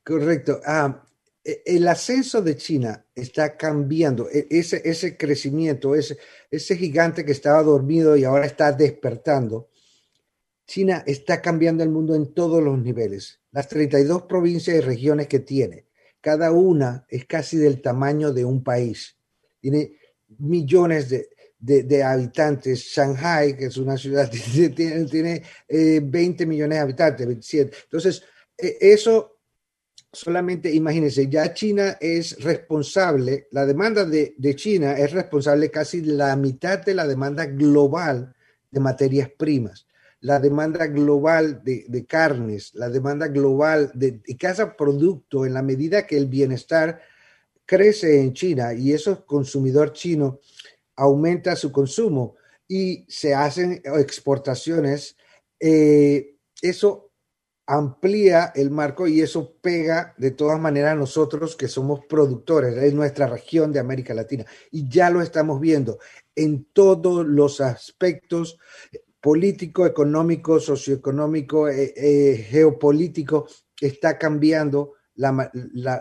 Correcto. 0.04 0.60
Ah, 0.64 1.04
e, 1.44 1.62
el 1.66 1.88
ascenso 1.88 2.40
de 2.40 2.56
China 2.56 3.04
está 3.14 3.56
cambiando. 3.56 4.28
E, 4.30 4.46
ese, 4.50 4.80
ese 4.84 5.16
crecimiento, 5.16 5.96
ese, 5.96 6.16
ese 6.50 6.76
gigante 6.76 7.24
que 7.24 7.32
estaba 7.32 7.62
dormido 7.64 8.16
y 8.16 8.22
ahora 8.22 8.46
está 8.46 8.70
despertando. 8.70 9.68
China 10.64 11.02
está 11.06 11.42
cambiando 11.42 11.82
el 11.82 11.90
mundo 11.90 12.14
en 12.14 12.32
todos 12.34 12.62
los 12.62 12.78
niveles. 12.78 13.40
Las 13.50 13.68
32 13.68 14.22
provincias 14.22 14.76
y 14.76 14.80
regiones 14.80 15.26
que 15.26 15.40
tiene, 15.40 15.86
cada 16.20 16.52
una 16.52 17.04
es 17.08 17.24
casi 17.24 17.56
del 17.56 17.82
tamaño 17.82 18.32
de 18.32 18.44
un 18.44 18.62
país. 18.62 19.16
Tiene 19.60 19.97
millones 20.38 21.08
de, 21.08 21.28
de, 21.58 22.02
habitantes. 22.02 22.84
Shanghai, 22.84 23.56
que 23.56 23.66
es 23.66 23.76
una 23.76 23.96
ciudad, 23.96 24.30
tiene, 24.74 25.04
tiene 25.06 25.42
20 25.68 26.42
eh, 26.42 26.46
millones 26.46 26.76
de 26.76 26.82
habitantes, 26.82 27.26
27. 27.26 27.76
Entonces, 27.84 28.22
eh, 28.56 28.76
eso 28.80 29.38
solamente 30.12 30.72
imagínense, 30.72 31.28
ya 31.28 31.52
China 31.52 31.98
es 32.00 32.42
responsable, 32.42 33.48
la 33.50 33.66
demanda 33.66 34.04
de, 34.04 34.34
de, 34.38 34.56
China 34.56 34.92
es 34.92 35.12
responsable 35.12 35.70
casi 35.70 36.00
la 36.00 36.34
mitad 36.34 36.82
de 36.84 36.94
la 36.94 37.06
demanda 37.06 37.44
global 37.44 38.34
de 38.70 38.80
materias 38.80 39.30
primas, 39.36 39.86
la 40.20 40.40
demanda 40.40 40.86
global 40.86 41.62
de, 41.62 41.84
de 41.88 42.06
carnes, 42.06 42.74
la 42.74 42.88
demanda 42.88 43.28
global 43.28 43.92
de, 43.94 44.22
de, 44.26 44.36
cada 44.36 44.76
producto 44.76 45.44
en 45.44 45.52
la 45.52 45.62
medida 45.62 46.06
que 46.06 46.16
el 46.16 46.26
bienestar 46.26 47.00
crece 47.68 48.22
en 48.22 48.32
China 48.32 48.72
y 48.72 48.94
eso 48.94 49.26
consumidor 49.26 49.92
chino 49.92 50.40
aumenta 50.96 51.54
su 51.54 51.70
consumo 51.70 52.36
y 52.66 53.04
se 53.08 53.34
hacen 53.34 53.82
exportaciones, 53.84 55.16
eh, 55.60 56.36
eso 56.62 57.12
amplía 57.66 58.52
el 58.56 58.70
marco 58.70 59.06
y 59.06 59.20
eso 59.20 59.54
pega 59.60 60.14
de 60.16 60.30
todas 60.30 60.58
maneras 60.58 60.92
a 60.92 60.96
nosotros 60.96 61.56
que 61.56 61.68
somos 61.68 62.06
productores 62.06 62.74
en 62.82 62.96
nuestra 62.96 63.26
región 63.26 63.70
de 63.70 63.80
América 63.80 64.14
Latina. 64.14 64.46
Y 64.70 64.88
ya 64.88 65.10
lo 65.10 65.20
estamos 65.20 65.60
viendo 65.60 65.98
en 66.34 66.64
todos 66.72 67.26
los 67.26 67.60
aspectos 67.60 68.58
político, 69.20 69.84
económico, 69.84 70.58
socioeconómico, 70.58 71.68
eh, 71.68 71.92
eh, 71.94 72.46
geopolítico, 72.48 73.46
está 73.78 74.16
cambiando 74.16 74.94
la, 75.16 75.50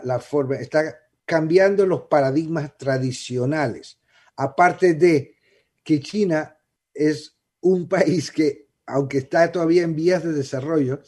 la 0.02 0.18
forma, 0.20 0.56
está 0.56 0.96
cambiando 1.28 1.86
los 1.86 2.02
paradigmas 2.02 2.76
tradicionales 2.76 3.98
aparte 4.38 4.94
de 4.94 5.36
que 5.84 6.00
China 6.00 6.56
es 6.94 7.36
un 7.60 7.88
país 7.88 8.30
que, 8.30 8.68
aunque 8.86 9.18
está 9.18 9.52
todavía 9.52 9.82
en 9.82 9.94
vías 9.94 10.24
de 10.24 10.32
desarrollo, 10.32 11.02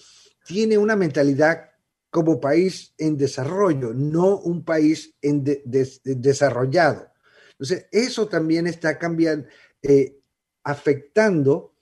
tiene 0.45 0.77
una 0.77 0.97
mentalidad 0.97 1.71
como 2.11 2.41
país 2.41 2.93
en 2.99 3.17
desarrollo, 3.17 3.95
no 3.95 4.39
un 4.39 4.65
país 4.65 5.15
en 5.23 5.45
desarrollado. 5.45 7.09
Entonces, 7.53 7.87
eso 7.93 8.27
también 8.27 8.67
está 8.67 8.99
cambiando, 8.99 9.47
eh, 9.83 10.19
afectando 10.65 11.73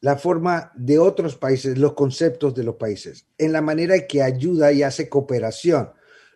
la 0.00 0.16
forma 0.16 0.72
de 0.74 0.98
otros 0.98 1.36
países, 1.36 1.76
los 1.76 1.92
conceptos 1.92 2.54
de 2.54 2.64
los 2.64 2.76
países, 2.76 3.26
en 3.36 3.52
la 3.52 3.60
manera 3.60 4.06
que 4.06 4.22
ayuda 4.22 4.72
y 4.72 4.82
hace 4.82 5.08
cooperación. 5.08 5.90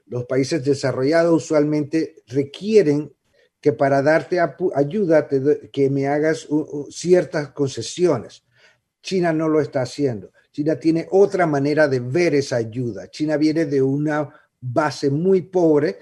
Los 0.09 0.25
países 0.25 0.65
desarrollados 0.65 1.45
usualmente 1.45 2.17
requieren 2.27 3.13
que 3.61 3.73
para 3.73 4.03
darte 4.03 4.39
ayuda 4.75 5.29
que 5.73 5.91
me 5.91 6.07
hagas 6.07 6.49
ciertas 6.91 7.51
concesiones. 7.51 8.45
China 9.03 9.33
no 9.33 9.49
lo 9.49 9.61
está 9.61 9.83
haciendo. 9.83 10.31
China 10.53 10.79
tiene 10.79 11.07
otra 11.11 11.47
manera 11.47 11.89
de 11.89 12.01
ver 12.01 12.35
esa 12.35 12.57
ayuda. 12.57 13.09
China 13.11 13.37
viene 13.37 13.65
de 13.67 13.83
una 13.83 14.29
base 14.61 15.11
muy 15.11 15.43
pobre 15.43 15.99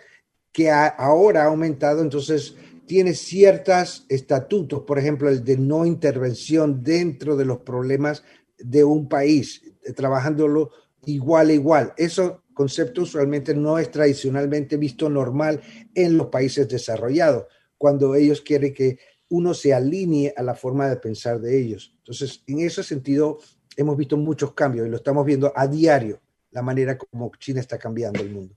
que 0.53 0.71
ahora 0.71 1.43
ha 1.43 1.47
aumentado, 1.47 2.01
entonces 2.01 2.55
tiene 2.87 3.15
ciertos 3.15 4.07
estatutos, 4.09 4.83
por 4.83 4.99
ejemplo, 4.99 5.29
el 5.29 5.45
de 5.45 5.59
no 5.59 5.85
intervención 5.85 6.83
dentro 6.83 7.37
de 7.37 7.45
los 7.45 7.59
problemas 7.59 8.23
de 8.59 8.85
un 8.85 9.09
país, 9.09 9.63
trabajándolo 9.95 10.71
igual 11.05 11.51
a 11.51 11.53
igual. 11.53 11.95
Eso 11.97 12.43
concepto 12.57 13.03
usualmente 13.03 13.55
no 13.55 13.79
es 13.79 13.91
tradicionalmente 13.91 14.79
visto 14.79 15.11
normal 15.11 15.61
en 15.95 16.17
los 16.17 16.29
países 16.29 16.67
desarrollados, 16.67 17.45
cuando 17.77 18.15
ellos 18.15 18.41
quieren 18.41 18.73
que 18.73 18.99
uno 19.29 19.53
se 19.53 19.75
alinee 19.75 20.33
a 20.35 20.43
la 20.43 20.55
forma 20.55 20.89
de 20.89 20.97
pensar 20.97 21.39
de 21.39 21.61
ellos. 21.61 21.93
Entonces, 21.99 22.43
en 22.47 22.61
ese 22.61 22.83
sentido, 22.83 23.41
hemos 23.77 23.95
visto 23.99 24.17
muchos 24.17 24.55
cambios 24.55 24.87
y 24.87 24.91
lo 24.91 24.97
estamos 24.97 25.27
viendo 25.27 25.53
a 25.55 25.67
diario, 25.67 26.23
la 26.51 26.63
manera 26.63 26.97
como 26.97 27.31
China 27.39 27.61
está 27.61 27.77
cambiando 27.77 28.23
el 28.23 28.31
mundo. 28.31 28.57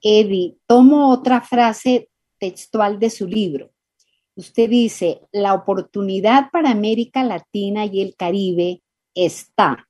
Eddie, 0.00 0.56
tomo 0.66 1.12
otra 1.12 1.42
frase 1.42 2.08
textual 2.38 2.98
de 2.98 3.10
su 3.10 3.26
libro. 3.26 3.72
Usted 4.36 4.70
dice, 4.70 5.20
la 5.32 5.52
oportunidad 5.52 6.50
para 6.50 6.70
América 6.70 7.22
Latina 7.24 7.84
y 7.84 8.00
el 8.00 8.16
Caribe 8.16 8.80
está 9.14 9.87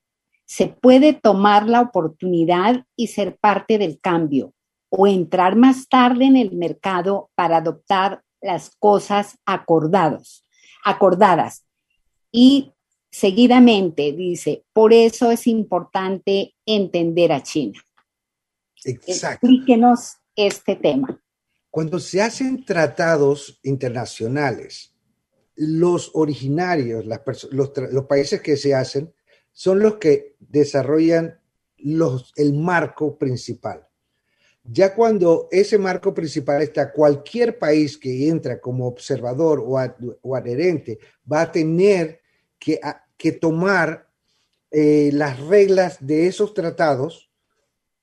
se 0.49 0.69
puede 0.69 1.12
tomar 1.12 1.69
la 1.69 1.83
oportunidad 1.83 2.87
y 2.97 3.09
ser 3.09 3.37
parte 3.37 3.76
del 3.76 4.00
cambio 4.00 4.55
o 4.88 5.07
entrar 5.07 5.57
más 5.57 5.88
tarde 5.88 6.25
en 6.25 6.38
el 6.38 6.52
mercado 6.52 7.31
para 7.35 7.59
adoptar 7.59 8.23
las 8.40 8.71
cosas 8.78 9.37
acordados, 9.45 10.47
acordadas. 10.83 11.67
Y 12.33 12.73
seguidamente 13.11 14.12
dice, 14.12 14.64
por 14.73 14.95
eso 14.95 15.31
es 15.31 15.47
importante 15.47 16.55
entender 16.64 17.31
a 17.31 17.43
China. 17.43 17.78
Exacto. 18.85 19.47
Explíquenos 19.47 20.14
este 20.35 20.76
tema. 20.76 21.21
Cuando 21.71 21.99
se 21.99 22.23
hacen 22.23 22.64
tratados 22.64 23.61
internacionales, 23.62 24.95
los 25.57 26.11
originarios, 26.14 27.05
los, 27.50 28.07
países 28.09 28.40
que 28.40 28.57
se 28.57 28.75
hacen, 28.75 29.12
son 29.59 29.81
los 29.81 29.97
que 29.97 30.37
desarrollan 30.38 31.41
los, 31.79 32.33
el 32.37 32.53
marco 32.55 33.19
principal. 33.19 33.88
Ya 34.62 34.95
cuando 34.95 35.49
ese 35.50 35.79
marco 35.79 36.15
principal 36.15 36.62
está, 36.62 36.93
cualquier 36.93 37.59
país 37.59 37.99
que 37.99 38.29
entra 38.29 38.61
como 38.61 38.87
observador 38.87 39.61
o, 39.67 40.37
adherente 40.37 41.00
va 41.31 41.41
a 41.41 41.50
tener 41.50 42.21
que, 42.57 42.81
que 43.17 43.33
tomar 43.33 44.09
eh, 44.71 45.11
las 45.12 45.41
reglas 45.41 45.97
de 45.99 46.29
esos 46.29 46.55
tratados 46.55 47.29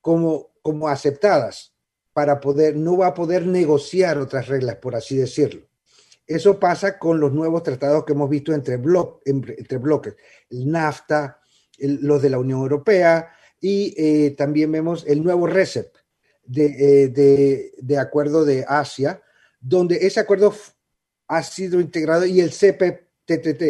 como, 0.02 0.50
como 0.60 0.88
aceptadas 0.88 1.74
para 2.12 2.38
poder, 2.38 2.76
no 2.76 2.98
va 2.98 3.06
a 3.06 3.14
poder 3.14 3.46
negociar 3.46 4.18
otras 4.18 4.48
reglas, 4.48 4.76
por 4.76 4.94
así 4.94 5.16
decirlo. 5.16 5.66
Eso 6.26 6.58
pasa 6.58 6.98
con 6.98 7.18
los 7.18 7.32
nuevos 7.32 7.62
tratados 7.62 8.04
que 8.04 8.12
hemos 8.12 8.28
visto 8.28 8.52
entre, 8.52 8.74
entre, 8.74 9.78
bloques, 9.78 10.16
el 10.50 10.70
NAFTA, 10.70 11.40
los 11.78 12.22
de 12.22 12.30
la 12.30 12.38
Unión 12.38 12.60
Europea 12.60 13.32
y 13.60 13.94
eh, 13.96 14.30
también 14.32 14.70
vemos 14.72 15.04
el 15.06 15.22
nuevo 15.22 15.46
RECEP, 15.46 15.94
eh, 16.54 17.08
de, 17.08 17.72
de, 17.78 17.98
acuerdo 17.98 18.44
de 18.44 18.64
Asia, 18.68 19.20
donde 19.60 19.96
ese 20.06 20.20
acuerdo 20.20 20.54
ha 21.28 21.42
sido 21.42 21.80
integrado 21.80 22.24
y 22.24 22.40
el 22.40 22.50
CPTTT 22.50 23.62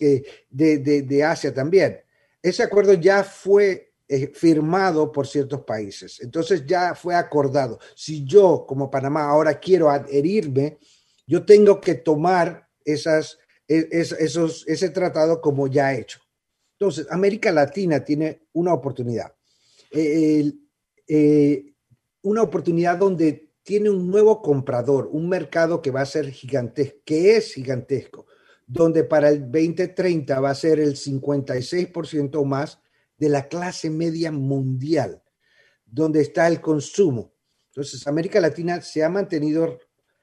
eh, 0.00 0.24
de, 0.50 0.78
de, 0.78 1.24
Asia 1.24 1.52
también. 1.52 2.00
Ese 2.40 2.62
acuerdo 2.62 2.92
ya 2.94 3.24
fue 3.24 3.92
firmado 4.34 5.10
por 5.10 5.26
ciertos 5.26 5.62
países. 5.62 6.20
Entonces 6.20 6.66
ya 6.66 6.94
fue 6.94 7.14
acordado. 7.14 7.78
Si 7.96 8.24
yo 8.24 8.66
como 8.68 8.90
Panamá 8.90 9.24
ahora 9.24 9.58
quiero 9.58 9.88
adherirme, 9.90 10.78
yo 11.26 11.44
tengo 11.46 11.80
que 11.80 11.94
tomar 11.94 12.68
esas, 12.84 13.38
e, 13.66 13.88
esos, 13.90 14.64
ese 14.68 14.90
tratado 14.90 15.40
como 15.40 15.66
ya 15.66 15.94
hecho. 15.94 16.20
Entonces, 16.82 17.06
América 17.12 17.52
Latina 17.52 18.02
tiene 18.02 18.48
una 18.54 18.74
oportunidad. 18.74 19.32
el, 19.92 20.58
una 22.22 22.42
oportunidad 22.42 22.98
donde 22.98 23.52
tiene 23.62 23.88
un 23.88 24.10
nuevo 24.10 24.42
comprador, 24.42 25.08
un 25.12 25.28
mercado 25.28 25.80
que 25.80 25.92
va 25.92 26.00
a 26.00 26.06
ser 26.06 26.32
gigantesco, 26.32 26.98
que 27.04 27.36
es 27.36 27.54
gigantesco, 27.54 28.26
donde 28.66 29.04
para 29.04 29.28
el 29.28 29.42
2030 29.42 30.40
va 30.40 30.50
a 30.50 30.56
ser 30.56 30.80
el 30.80 30.96
56% 30.96 32.34
o 32.34 32.44
más 32.44 32.80
de 33.16 33.28
la 33.28 33.46
clase 33.46 33.88
media 33.88 34.32
mundial, 34.32 35.22
donde 35.86 36.20
está 36.20 36.48
el 36.48 36.60
consumo. 36.60 37.32
Entonces, 37.68 38.08
América 38.08 38.40
Latina 38.40 38.80
se 38.80 39.04
ha 39.04 39.08
mantenido 39.08 39.78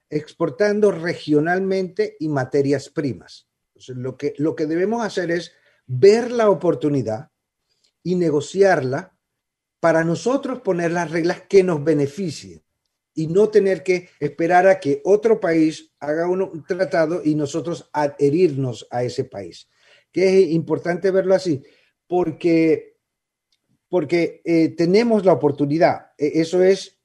exportando 0.10 0.92
regionalmente 0.92 2.18
y 2.20 2.28
materias 2.28 2.90
primas. 2.90 3.48
Entonces, 3.70 3.96
lo 3.96 4.18
que, 4.18 4.34
lo 4.38 4.58
que 4.58 4.66
debemos 4.66 5.06
hacer 5.06 5.32
es 5.32 5.54
ver 5.90 6.32
la 6.32 6.52
oportunidad 6.52 7.32
y 8.04 8.16
negociarla 8.16 9.18
para 9.80 10.04
nosotros 10.04 10.62
poner 10.62 10.92
las 10.92 11.10
reglas 11.10 11.42
que 11.50 11.64
nos 11.64 11.84
beneficien 11.84 12.62
y 13.16 13.28
no 13.28 13.50
tener 13.50 13.82
que 13.82 14.10
esperar 14.20 14.68
a 14.68 14.80
que 14.80 15.02
otro 15.04 15.40
país 15.40 15.92
haga 16.00 16.30
un 16.30 16.64
tratado 16.66 17.22
y 17.26 17.34
nosotros 17.34 17.90
adherirnos 17.92 18.88
a 18.92 19.04
ese 19.04 19.24
país. 19.24 19.68
Que 20.12 20.44
es 20.44 20.50
importante 20.52 21.10
verlo 21.10 21.34
así, 21.34 21.64
porque, 22.08 22.98
porque 23.90 24.42
eh, 24.46 24.70
tenemos 24.70 25.26
la 25.26 25.34
oportunidad. 25.34 26.12
E, 26.18 26.40
eso 26.40 26.64
es 26.64 27.00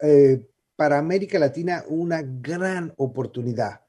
eh, 0.00 0.46
para 0.76 0.98
América 0.98 1.38
Latina 1.38 1.84
una 1.88 2.22
gran 2.22 2.94
oportunidad. 2.96 3.80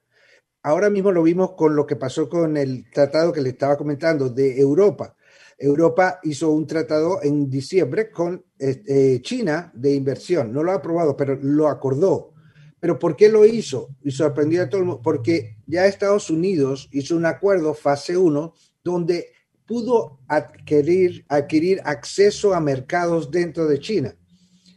Ahora 0.64 0.90
mismo 0.90 1.12
lo 1.12 1.24
vimos 1.24 1.54
con 1.54 1.76
lo 1.76 1.88
que 1.88 1.96
pasó 1.96 2.30
con 2.30 2.56
el 2.56 2.90
tratado 2.92 3.34
que 3.34 3.42
le 3.42 3.50
estaba 3.50 3.78
comentando 3.78 4.30
de 4.30 4.60
Europa. 4.60 5.16
Europa 5.58 6.20
hizo 6.24 6.52
un 6.52 6.68
tratado 6.68 7.22
en 7.24 7.50
diciembre 7.50 8.12
con 8.12 8.44
este, 8.58 9.22
China 9.22 9.72
de 9.74 9.94
inversión. 9.94 10.52
No 10.54 10.64
lo 10.64 10.72
ha 10.72 10.76
aprobado, 10.76 11.16
pero 11.18 11.36
lo 11.42 11.68
acordó. 11.68 12.34
¿Pero 12.80 12.98
por 12.98 13.16
qué 13.16 13.30
lo 13.30 13.46
hizo? 13.46 13.90
Y 14.04 14.12
sorprendió 14.12 14.64
a 14.64 14.70
todo 14.70 14.82
el 14.82 14.88
mundo. 14.88 15.02
Porque 15.04 15.58
ya 15.68 15.86
Estados 15.86 16.30
Unidos 16.30 16.90
hizo 16.92 17.16
un 17.16 17.26
acuerdo, 17.26 17.74
fase 17.74 18.18
1, 18.18 18.54
donde 18.84 19.28
pudo 19.68 20.20
adquirir, 20.28 21.26
adquirir 21.28 21.82
acceso 21.86 22.54
a 22.54 22.60
mercados 22.60 23.32
dentro 23.32 23.68
de 23.68 23.80
China. 23.80 24.16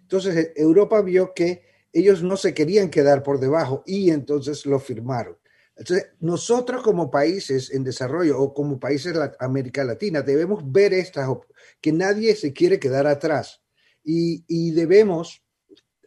Entonces, 0.03 0.53
Europa 0.55 1.01
vio 1.03 1.33
que 1.35 1.63
ellos 1.93 2.23
no 2.23 2.37
se 2.37 2.53
querían 2.53 2.91
quedar 2.91 3.23
por 3.23 3.41
debajo 3.41 3.83
y 3.87 4.11
entonces 4.11 4.67
lo 4.67 4.79
firmaron. 4.79 5.37
Entonces, 5.77 6.13
nosotros 6.21 6.83
como 6.83 7.11
países 7.11 7.73
en 7.73 7.83
desarrollo 7.83 8.41
o 8.41 8.55
como 8.55 8.79
países 8.79 9.13
de 9.13 9.33
América 9.41 9.83
Latina 9.83 10.23
debemos 10.23 10.63
ver 10.71 10.95
estas, 10.95 11.29
que 11.81 11.93
nadie 11.93 12.37
se 12.37 12.53
quiere 12.53 12.79
quedar 12.79 13.07
atrás 13.07 13.63
y, 14.05 14.71
debemos 14.73 15.43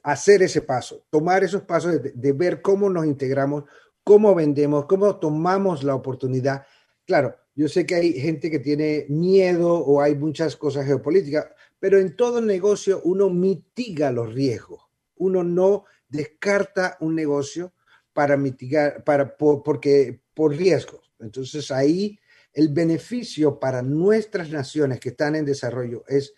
hacer 0.04 0.42
ese 0.42 0.62
paso, 0.62 1.06
tomar 1.10 1.44
esos 1.44 1.64
pasos 1.64 2.00
de, 2.02 2.32
ver 2.34 2.62
cómo 2.62 2.90
nos 2.90 3.06
integramos, 3.06 3.66
cómo 4.04 4.34
vendemos, 4.34 4.86
cómo 4.86 5.18
tomamos 5.18 5.84
la 5.84 5.96
oportunidad. 5.96 6.66
Claro, 7.06 7.36
yo 7.56 7.68
sé 7.68 7.86
que 7.86 7.96
hay 7.96 8.14
gente 8.14 8.50
que 8.50 8.60
tiene 8.60 9.06
miedo 9.10 9.74
o 9.74 10.00
hay 10.00 10.16
muchas 10.16 10.56
cosas 10.56 10.86
geopolíticas, 10.86 11.48
pero 11.80 12.00
en 12.00 12.16
todo 12.16 12.40
negocio 12.40 13.02
uno 13.04 13.30
mitiga 13.30 14.12
los 14.12 14.34
riesgos. 14.34 14.84
Uno 15.16 15.44
no 15.44 15.86
descarta 16.08 16.98
un 17.02 17.16
negocio 17.16 17.74
para 18.18 18.36
mitigar, 18.36 19.04
para, 19.04 19.38
porque, 19.38 20.22
por 20.34 20.56
riesgos. 20.56 21.12
Entonces 21.20 21.70
ahí 21.70 22.18
el 22.52 22.70
beneficio 22.70 23.60
para 23.60 23.84
nuestras 23.84 24.50
naciones 24.50 25.00
que 25.00 25.10
están 25.10 25.36
en 25.36 25.46
desarrollo 25.46 26.04
es 26.08 26.34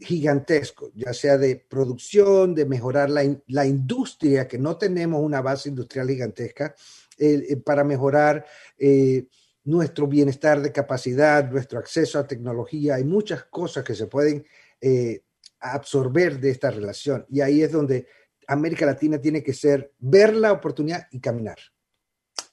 gigantesco, 0.00 0.90
ya 0.94 1.12
sea 1.12 1.36
de 1.36 1.56
producción, 1.56 2.54
de 2.54 2.64
mejorar 2.64 3.10
la, 3.10 3.66
industria, 3.66 4.48
que 4.48 4.56
no 4.56 4.78
tenemos 4.78 5.20
una 5.20 5.42
base 5.42 5.68
industrial 5.68 6.08
gigantesca, 6.08 6.74
eh, 7.18 7.56
para 7.62 7.84
mejorar 7.84 8.46
eh, 8.78 9.26
nuestro 9.64 10.06
bienestar 10.06 10.62
de 10.62 10.72
capacidad, 10.72 11.50
nuestro 11.50 11.78
acceso 11.78 12.18
a 12.18 12.26
tecnología. 12.26 12.94
Hay 12.94 13.04
muchas 13.04 13.44
cosas 13.44 13.84
que 13.84 13.94
se 13.94 14.06
pueden 14.06 14.46
eh, 14.80 15.20
absorber 15.60 16.40
de 16.40 16.48
esta 16.52 16.70
relación 16.70 17.26
y 17.28 17.42
ahí 17.42 17.60
es 17.60 17.70
donde 17.70 18.06
América 18.48 18.86
Latina 18.86 19.20
tiene 19.20 19.42
que 19.42 19.52
ser 19.52 19.92
ver 19.98 20.34
la 20.34 20.52
oportunidad 20.52 21.06
y 21.12 21.20
caminar. 21.20 21.58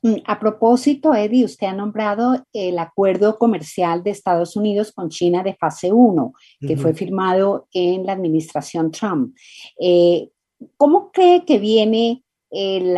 Mm, 0.01 0.17
a 0.25 0.39
propósito, 0.39 1.15
Eddie, 1.15 1.45
usted 1.45 1.67
ha 1.67 1.73
nombrado 1.73 2.43
el 2.53 2.77
acuerdo 2.77 3.39
comercial 3.39 4.03
de 4.03 4.11
Estados 4.11 4.55
Unidos 4.55 4.91
con 4.91 5.09
China 5.09 5.41
de 5.41 5.55
fase 5.55 5.91
1, 5.91 6.33
que 6.59 6.77
fue 6.77 6.93
firmado 6.93 7.67
en 7.73 8.05
la 8.05 8.13
administración 8.13 8.91
Trump. 8.91 9.35
Eh, 9.79 10.29
¿Cómo 10.77 11.11
cree 11.11 11.43
que 11.43 11.57
viene 11.57 12.23
eh, 12.51 12.95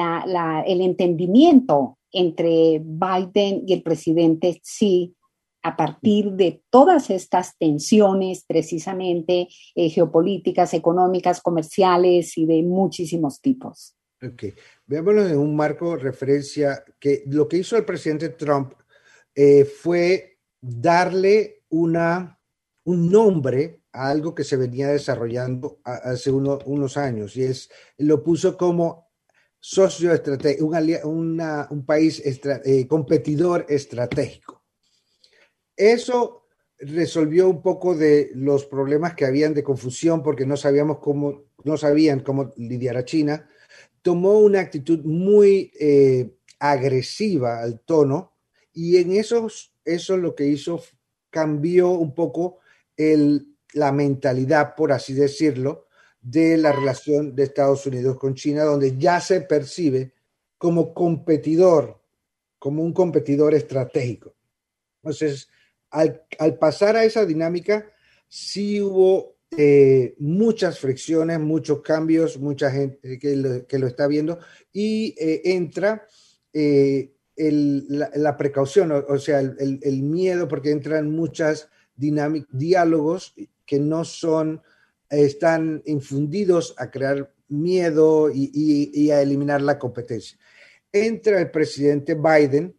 el 0.66 0.82
entendimiento 0.82 1.98
entre 2.12 2.82
Biden 2.84 3.64
y 3.66 3.74
el 3.74 3.84
presidente 3.84 4.62
Xi 4.62 5.14
a 5.63 5.76
partir 5.76 6.32
de 6.32 6.63
todas 6.70 7.10
estas 7.10 7.58
tensiones 7.58 8.46
precisamente 8.48 9.48
eh, 9.76 9.89
geopolíticas, 9.89 10.74
económicas, 10.74 11.41
comerciales 11.41 12.38
y 12.38 12.46
de 12.46 12.63
muchísimos 12.63 13.41
tipos. 13.41 13.96
Ok, 14.24 14.46
veámoslo 14.86 15.28
en 15.28 15.38
un 15.38 15.56
marco 15.56 15.91
de 15.91 16.04
referencia 16.04 16.84
que 17.00 17.24
lo 17.28 17.48
que 17.48 17.58
hizo 17.58 17.78
el 17.78 17.86
presidente 17.86 18.30
Trump 18.30 18.74
eh, 19.36 19.65
fue 19.65 20.39
darle 20.60 21.63
una, 21.70 22.39
un 22.86 23.12
nombre 23.12 23.82
a 23.91 24.10
algo 24.10 24.34
que 24.34 24.43
se 24.43 24.58
venía 24.58 24.88
desarrollando 24.88 25.80
hace 25.84 26.32
unos 26.32 26.98
años 26.98 27.36
y 27.36 27.43
es 27.43 27.70
lo 27.98 28.24
puso 28.24 28.58
como 28.58 29.08
socio 29.60 30.13
estratégico, 30.13 30.65
un, 31.04 31.86
país 31.86 32.22
eh, 32.26 32.88
competidor 32.88 33.65
estratégico. 33.70 34.57
Eso 35.78 36.48
resolvió 36.80 37.48
un 37.50 37.62
poco 37.62 37.96
de 37.96 38.32
los 38.34 38.66
problemas 38.66 39.13
que 39.16 39.26
habían 39.26 39.54
de 39.54 39.63
confusión 39.63 40.22
porque 40.22 40.46
no 40.46 40.58
sabíamos 40.58 41.00
cómo, 41.00 41.46
no 41.63 41.78
sabían 41.78 42.20
cómo 42.20 42.54
lidiar 42.58 42.98
a 42.98 43.06
China. 43.06 43.48
Tomó 44.02 44.40
una 44.40 44.60
actitud 44.60 45.00
muy 45.06 45.72
eh, 45.80 46.36
agresiva 46.60 47.62
al 47.62 47.80
tono 47.82 48.34
y 48.74 48.98
en 48.98 49.12
eso, 49.13 49.48
lo 50.18 50.36
que 50.36 50.46
hizo 50.46 50.84
cambió 51.32 51.90
un 51.90 52.13
poco 52.13 52.60
el, 52.96 53.56
la 53.74 53.92
mentalidad, 53.92 54.76
por 54.76 54.92
así 54.92 55.13
decirlo, 55.13 55.88
de 56.22 56.58
la 56.58 56.72
relación 56.72 57.36
de 57.36 57.44
Estados 57.44 57.86
Unidos 57.86 58.18
con 58.18 58.36
China, 58.36 58.63
donde 58.63 58.98
ya 58.98 59.20
se 59.20 59.42
percibe 59.42 60.13
como 60.60 60.94
competidor, 60.94 62.00
como 62.60 62.84
un 62.84 62.94
competidor 62.94 63.56
estratégico. 63.56 64.36
Entonces, 65.02 65.50
al, 65.91 66.58
pasar 66.60 66.95
a 66.95 67.04
esa 67.04 67.26
dinámica, 67.26 67.91
sí 68.28 68.82
hubo 68.82 69.38
eh, 69.58 70.15
muchas 70.19 70.80
fricciones, 70.80 71.39
muchos 71.39 71.82
cambios, 71.82 72.38
mucha 72.38 72.69
gente 72.71 73.17
que 73.19 73.36
lo, 73.36 73.88
está 73.88 74.08
viendo 74.08 74.39
y 74.73 75.15
eh, 75.17 75.41
entra 75.45 76.06
eh, 76.54 77.13
la, 77.38 78.36
precaución, 78.36 78.91
o, 78.91 79.19
sea, 79.19 79.39
el, 79.39 80.02
miedo, 80.02 80.47
porque 80.47 80.71
entran 80.71 81.12
muchas 81.12 81.69
diálogos 81.95 83.36
que 83.65 83.80
no 83.80 84.04
son, 84.04 84.62
están 85.10 85.84
infundidos 85.86 86.73
a 86.78 86.89
crear 86.89 87.32
miedo 87.50 88.30
y, 88.34 89.12
a 89.12 89.21
eliminar 89.21 89.62
la 89.62 89.78
competencia. 89.78 90.38
Entra 90.91 91.39
el 91.39 91.52
presidente 91.52 92.15
Biden, 92.15 92.76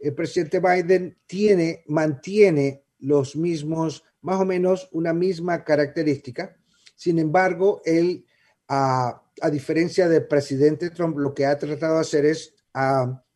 el 0.00 0.14
presidente 0.14 0.60
Biden 0.60 1.18
tiene, 1.26 1.84
mantiene 1.86 2.84
los 3.00 3.36
mismos 3.36 4.04
más 4.22 4.40
o 4.40 4.44
menos 4.44 4.88
una 4.92 5.12
misma 5.12 5.64
característica. 5.64 6.56
Sin 6.96 7.18
embargo, 7.18 7.80
él, 7.84 8.26
a, 8.68 9.22
diferencia 9.50 10.08
del 10.08 10.26
presidente 10.26 10.90
Trump, 10.90 11.18
lo 11.18 11.34
que 11.34 11.46
ha 11.46 11.56
tratado 11.58 11.94
de 11.94 12.00
hacer 12.00 12.26
es 12.26 12.54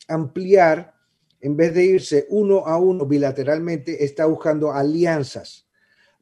ampliar, 0.09 0.95
en 1.41 1.57
vez 1.57 1.75
de 1.75 1.85
irse 1.85 2.27
uno 2.31 2.67
a 2.67 2.79
uno 2.79 3.07
bilateralmente, 3.07 4.05
está 4.05 4.27
buscando 4.27 4.73
alianzas 4.73 5.67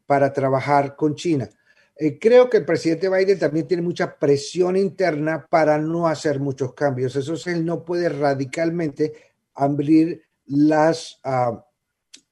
para 0.07 0.33
trabajar 0.33 0.96
con 0.96 1.14
China. 1.14 1.48
Eh, 1.96 2.18
creo 2.18 2.48
que 2.48 2.59
el 2.59 2.64
presidente 2.64 3.09
Biden 3.09 3.38
también 3.38 3.66
tiene 3.66 3.83
mucha 3.83 4.18
presión 4.18 4.76
interna 4.76 5.46
para 5.48 5.78
no 5.78 6.09
hacer 6.09 6.40
muchos 6.40 6.74
cambios. 6.74 7.14
Eso 7.16 7.35
es, 7.35 7.46
él 7.46 7.64
no 7.64 7.85
puede 7.85 8.09
radicalmente 8.09 9.12
abrir 9.55 10.22
las, 10.46 11.20
ah, 11.24 11.64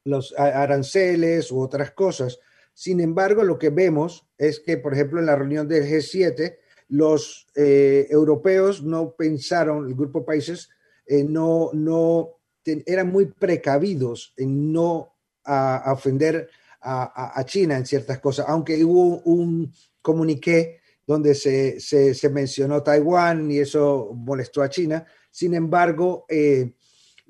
los 0.04 0.34
aranceles 0.36 1.50
u 1.50 1.60
otras 1.60 1.92
cosas. 1.92 2.38
Sin 2.72 3.00
embargo, 3.00 3.44
lo 3.44 3.58
que 3.58 3.70
vemos 3.70 4.26
es 4.38 4.60
que, 4.60 4.78
por 4.78 4.94
ejemplo, 4.94 5.20
en 5.20 5.26
la 5.26 5.36
reunión 5.36 5.68
del 5.68 5.84
G7, 5.84 6.56
los 6.88 7.46
eh, 7.54 8.06
europeos 8.10 8.82
no 8.82 9.14
pensaron, 9.14 9.86
el 9.86 9.94
grupo 9.94 10.20
de 10.20 10.24
países, 10.24 10.70
eh, 11.06 11.24
no, 11.24 11.70
no 11.72 12.36
eran 12.64 13.10
muy 13.10 13.26
precavidos 13.26 14.34
en 14.36 14.72
no 14.72 15.14
ofender 15.44 16.48
a, 16.82 17.42
China 17.44 17.76
en 17.76 17.86
ciertas 17.86 18.20
cosas, 18.20 18.46
aunque 18.48 18.84
hubo 18.84 19.20
un 19.22 19.72
comuniqué 20.00 20.80
donde 21.06 21.34
se, 21.34 21.80
se, 21.80 22.28
mencionó 22.30 22.82
Taiwán 22.82 23.50
y 23.50 23.58
eso 23.58 24.12
molestó 24.14 24.62
a 24.62 24.70
China. 24.70 25.04
Sin 25.30 25.54
embargo, 25.54 26.24
eh, 26.28 26.74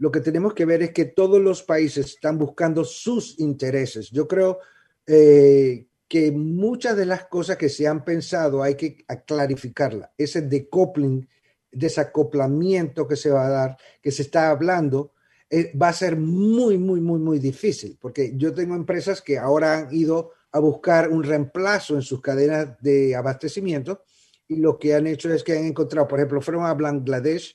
lo 0.00 0.10
que 0.10 0.20
tenemos 0.20 0.54
que 0.54 0.64
ver 0.64 0.82
es 0.82 0.92
que 0.92 1.04
todos 1.04 1.40
los 1.42 1.62
países 1.62 2.06
están 2.06 2.38
buscando 2.38 2.84
sus 2.84 3.38
intereses. 3.38 4.10
Yo 4.10 4.26
creo 4.26 4.58
eh, 5.06 5.88
que 6.08 6.32
muchas 6.32 6.96
de 6.96 7.04
las 7.04 7.26
cosas 7.26 7.58
que 7.58 7.68
se 7.68 7.86
han 7.86 8.02
pensado 8.02 8.62
hay 8.62 8.76
que 8.76 9.04
clarificarla. 9.26 10.10
Ese 10.16 10.40
decoupling, 10.40 11.28
desacoplamiento 11.70 13.06
que 13.06 13.14
se 13.14 13.28
va 13.28 13.46
a 13.46 13.50
dar, 13.50 13.76
que 14.00 14.10
se 14.10 14.22
está 14.22 14.48
hablando, 14.48 15.12
eh, 15.50 15.70
va 15.76 15.88
a 15.88 15.92
ser 15.92 16.16
muy, 16.16 16.78
muy, 16.78 17.02
muy, 17.02 17.18
muy 17.18 17.38
difícil, 17.38 17.98
porque 18.00 18.32
yo 18.36 18.54
tengo 18.54 18.74
empresas 18.74 19.20
que 19.20 19.36
ahora 19.36 19.80
han 19.80 19.94
ido 19.94 20.32
a 20.50 20.60
buscar 20.60 21.10
un 21.10 21.22
reemplazo 21.22 21.94
en 21.94 22.02
sus 22.02 22.22
cadenas 22.22 22.80
de 22.80 23.14
abastecimiento 23.14 24.02
y 24.48 24.56
lo 24.56 24.78
que 24.78 24.94
han 24.94 25.06
hecho 25.06 25.30
es 25.30 25.44
que 25.44 25.58
han 25.58 25.66
encontrado, 25.66 26.08
por 26.08 26.18
ejemplo, 26.18 26.40
fueron 26.40 26.64
a 26.64 26.72
Bangladesh, 26.72 27.54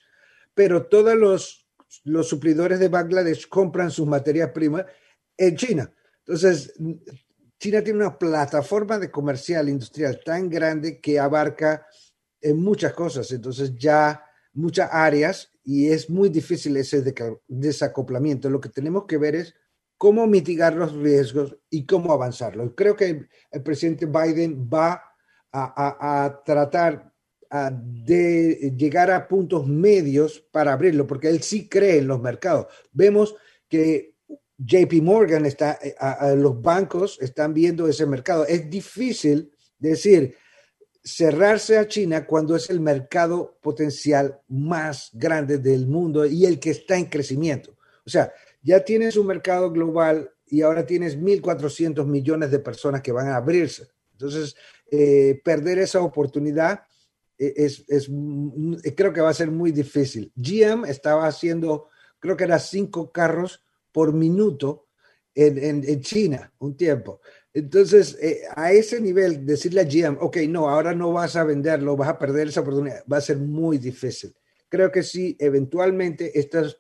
pero 0.53 0.86
todos 0.86 1.15
los 1.15 1.64
los 2.03 2.27
suplidores 2.27 2.79
de 2.79 2.89
Bangladesh 2.89 3.47
compran 3.47 3.91
sus 3.91 4.07
materias 4.07 4.51
primas 4.51 4.85
en 5.37 5.55
China. 5.55 5.91
Entonces, 6.19 6.73
China 7.59 7.83
tiene 7.83 7.99
una 7.99 8.17
plataforma 8.17 8.97
de 8.99 9.11
comercial 9.11 9.69
industrial 9.69 10.19
tan 10.23 10.49
grande 10.49 10.99
que 10.99 11.19
abarca 11.19 11.85
en 12.41 12.61
muchas 12.61 12.93
cosas, 12.93 13.31
entonces 13.31 13.73
ya 13.75 14.23
muchas 14.53 14.89
áreas 14.91 15.51
y 15.63 15.89
es 15.89 16.09
muy 16.09 16.29
difícil 16.29 16.77
ese 16.77 17.03
desacoplamiento. 17.47 18.49
Lo 18.49 18.61
que 18.61 18.69
tenemos 18.69 19.05
que 19.05 19.17
ver 19.17 19.35
es 19.35 19.55
cómo 19.97 20.27
mitigar 20.27 20.75
los 20.75 20.93
riesgos 20.93 21.57
y 21.69 21.85
cómo 21.85 22.13
avanzarlo. 22.13 22.75
Creo 22.75 22.95
que 22.95 23.27
el 23.51 23.63
presidente 23.63 24.05
Biden 24.05 24.69
va 24.71 25.01
a 25.51 26.41
tratar 26.45 27.14
de 27.71 28.73
llegar 28.77 29.12
a 29.12 29.27
puntos 29.27 29.67
medios 29.67 30.39
para 30.51 30.73
abrirlo, 30.73 31.08
porque 31.08 31.29
él 31.29 31.41
sí 31.41 31.67
cree 31.67 31.99
en 31.99 32.08
los 32.08 32.21
mercados. 32.21 32.67
Vemos 32.91 33.36
que 33.69 34.15
JP 34.58 34.93
Morgan 35.01 35.45
está, 35.45 35.79
eh, 35.81 35.95
los 36.36 36.62
bancos 36.62 37.17
están 37.21 37.53
viendo 37.53 37.88
ese 37.88 38.05
mercado. 38.05 38.45
Es 38.45 38.69
difícil 38.69 39.51
decir 39.77 40.36
cerrarse 41.03 41.77
a 41.77 41.88
China 41.88 42.25
cuando 42.25 42.55
es 42.55 42.69
el 42.69 42.79
mercado 42.79 43.58
potencial 43.62 44.39
más 44.47 45.12
grande 45.13 45.60
del 45.60 45.88
mundo 45.88 46.25
y 46.25 46.45
el 46.45 46.60
que 46.60 46.71
está 46.71 46.97
en 46.97 47.05
crecimiento. 47.05 47.77
O 48.05 48.10
sea, 48.10 48.34
ya 48.62 48.84
tienes 48.84 49.15
un 49.15 49.27
mercado 49.27 49.71
global 49.71 50.31
y 50.47 50.62
ahora 50.62 50.86
tienes 50.86 51.17
1.400 51.17 52.05
millones 52.05 52.49
de 52.49 52.60
personas 52.60 53.01
que 53.01 53.12
van 53.12 53.27
a 53.27 53.36
abrirse. 53.36 53.88
Entonces, 54.13 54.55
eh, 54.89 55.41
perder 55.43 55.79
esa 55.79 56.01
oportunidad 56.01 56.81
es, 57.37 57.83
es, 57.87 58.09
creo 58.95 59.13
que 59.13 59.21
va 59.21 59.29
a 59.29 59.33
ser 59.33 59.51
muy 59.51 59.71
difícil. 59.71 60.31
GM 60.35 60.87
estaba 60.89 61.27
haciendo, 61.27 61.89
creo 62.19 62.37
que 62.37 62.45
era 62.45 62.59
cinco 62.59 63.11
carros 63.11 63.63
por 63.91 64.13
minuto 64.13 64.87
en, 65.33 65.83
en, 65.85 66.01
China 66.01 66.51
un 66.59 66.77
tiempo. 66.77 67.19
Entonces, 67.53 68.17
eh, 68.21 68.41
a 68.55 68.71
ese 68.71 69.01
nivel, 69.01 69.45
decirle 69.45 69.81
a 69.81 69.85
GM, 69.85 70.17
ok, 70.19 70.37
no, 70.47 70.69
ahora 70.69 70.93
no 70.93 71.11
vas 71.11 71.35
a 71.35 71.43
venderlo, 71.43 71.95
vas 71.95 72.09
a 72.09 72.19
perder 72.19 72.47
esa 72.47 72.61
oportunidad, 72.61 73.03
va 73.11 73.17
a 73.17 73.21
ser 73.21 73.37
muy 73.37 73.77
difícil. 73.77 74.33
Creo 74.69 74.91
que 74.91 75.03
sí, 75.03 75.35
eventualmente 75.39 76.37
estas 76.37 76.77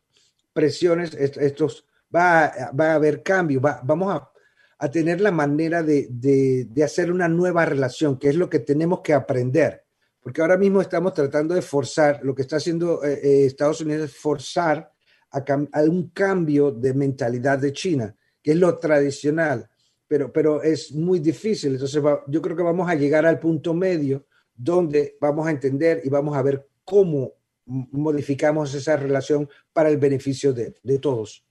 presiones, 0.53 1.13
estos, 1.13 1.85
va, 2.13 2.45
a, 2.45 2.71
va 2.71 2.91
a 2.91 2.95
haber 2.95 3.23
cambio, 3.23 3.61
va, 3.61 3.81
vamos 3.83 4.13
a, 4.13 4.29
a, 4.77 4.91
tener 4.91 5.21
la 5.21 5.31
manera 5.31 5.83
de, 5.83 6.07
de, 6.09 6.65
de 6.69 6.83
hacer 6.83 7.11
una 7.11 7.27
nueva 7.27 7.65
relación, 7.65 8.17
que 8.17 8.29
es 8.29 8.35
lo 8.35 8.49
que 8.49 8.59
tenemos 8.59 9.01
que 9.01 9.13
aprender 9.13 9.84
porque 10.25 10.41
ahora 10.41 10.57
mismo 10.57 10.81
estamos 10.81 11.13
tratando 11.13 11.53
de 11.53 11.61
forzar, 11.61 12.21
lo 12.23 12.33
que 12.33 12.41
está 12.41 12.55
haciendo 12.55 13.03
eh, 13.03 13.19
eh, 13.21 13.45
Estados 13.45 13.81
Unidos 13.81 14.05
es 14.05 14.17
forzar 14.17 14.91
a, 15.29 15.83
un 15.83 16.09
cambio 16.09 16.71
de 16.71 16.95
mentalidad 16.95 17.59
de 17.59 17.71
China, 17.71 18.15
que 18.41 18.53
es 18.53 18.57
lo 18.57 18.75
tradicional, 18.79 19.69
pero, 20.07 20.33
pero 20.33 20.63
es 20.63 20.91
muy 20.93 21.19
difícil. 21.19 21.73
Entonces 21.73 22.01
yo 22.27 22.41
creo 22.41 22.57
que 22.57 22.63
vamos 22.63 22.89
a 22.89 22.95
llegar 22.95 23.23
al 23.27 23.37
punto 23.37 23.75
medio 23.75 24.25
donde 24.55 25.15
vamos 25.21 25.45
a 25.45 25.51
entender 25.51 26.01
y 26.03 26.09
vamos 26.09 26.35
a 26.35 26.41
ver 26.41 26.69
cómo 26.83 27.33
modificamos 27.67 28.73
esa 28.73 28.97
relación 28.97 29.47
para 29.73 29.89
el 29.89 29.97
beneficio 29.97 30.53
de, 30.53 30.73
de 30.81 30.97
todos. 30.97 31.45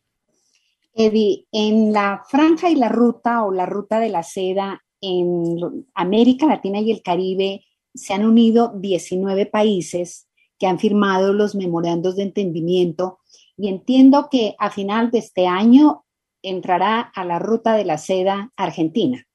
Eddie, 0.93 1.47
en 1.53 1.93
la 1.93 2.25
franja 2.29 2.71
y 2.71 2.75
la 2.75 2.89
ruta 2.89 3.45
o 3.45 3.53
la 3.53 3.67
ruta 3.67 4.01
de 4.01 4.09
la 4.09 4.25
seda 4.25 4.83
en 5.01 5.87
América 5.95 6.47
Latina 6.47 6.81
y 6.81 6.91
el 6.91 7.03
Caribe, 7.03 7.63
se 7.95 8.13
han 8.15 8.25
unido 8.25 8.73
19 8.77 9.47
países 9.47 10.29
que 10.59 10.67
han 10.67 10.79
firmado 10.79 11.33
los 11.33 11.55
memorandos 11.55 12.17
de 12.17 12.25
entendimiento 12.25 13.19
y 13.57 13.69
entiendo 13.69 14.29
que 14.31 14.55
a 14.59 14.71
final 14.71 15.11
de 15.11 15.19
este 15.19 15.47
año 15.47 16.05
entrará 16.43 17.01
a 17.01 17.25
la 17.25 17.39
ruta 17.39 17.77
de 17.77 17.85
la 17.85 17.99
seda 17.99 18.53
Argentina 18.57 19.27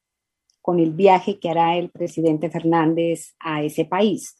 con 0.62 0.80
el 0.80 0.91
viaje 0.91 1.39
que 1.39 1.50
hará 1.50 1.78
el 1.78 1.89
presidente 1.89 2.50
Fernández 2.52 3.36
a 3.39 3.63
ese 3.63 3.86
país. 3.86 4.36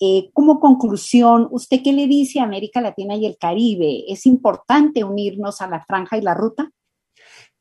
Eh, 0.00 0.30
como 0.32 0.60
conclusión, 0.60 1.48
¿usted 1.50 1.80
qué 1.82 1.92
le 1.92 2.06
dice 2.06 2.40
a 2.40 2.44
América 2.44 2.80
Latina 2.80 3.14
y 3.16 3.26
el 3.26 3.38
Caribe? 3.38 4.04
¿Es 4.08 4.26
importante 4.26 5.04
unirnos 5.04 5.60
a 5.60 5.68
la 5.68 5.82
franja 5.84 6.18
y 6.18 6.20
la 6.20 6.34
ruta? 6.34 6.70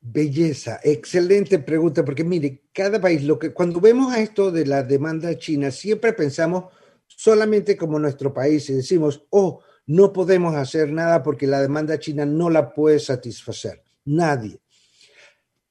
Belleza, 0.05 0.81
excelente 0.83 1.59
pregunta, 1.59 2.03
porque 2.03 2.25
mire, 2.25 2.63
cada 2.73 2.99
país, 2.99 3.23
lo 3.23 3.39
que 3.39 3.53
cuando 3.53 3.79
vemos 3.79 4.13
a 4.13 4.19
esto 4.19 4.51
de 4.51 4.65
la 4.65 4.83
demanda 4.83 5.37
china, 5.37 5.71
siempre 5.71 6.11
pensamos 6.11 6.65
solamente 7.07 7.77
como 7.77 7.97
nuestro 7.97 8.33
país 8.33 8.69
y 8.69 8.73
decimos, 8.73 9.25
oh, 9.29 9.61
no 9.85 10.11
podemos 10.11 10.55
hacer 10.55 10.91
nada 10.91 11.23
porque 11.23 11.47
la 11.47 11.61
demanda 11.61 11.97
china 11.99 12.25
no 12.25 12.49
la 12.49 12.73
puede 12.73 12.99
satisfacer. 12.99 13.81
Nadie. 14.03 14.59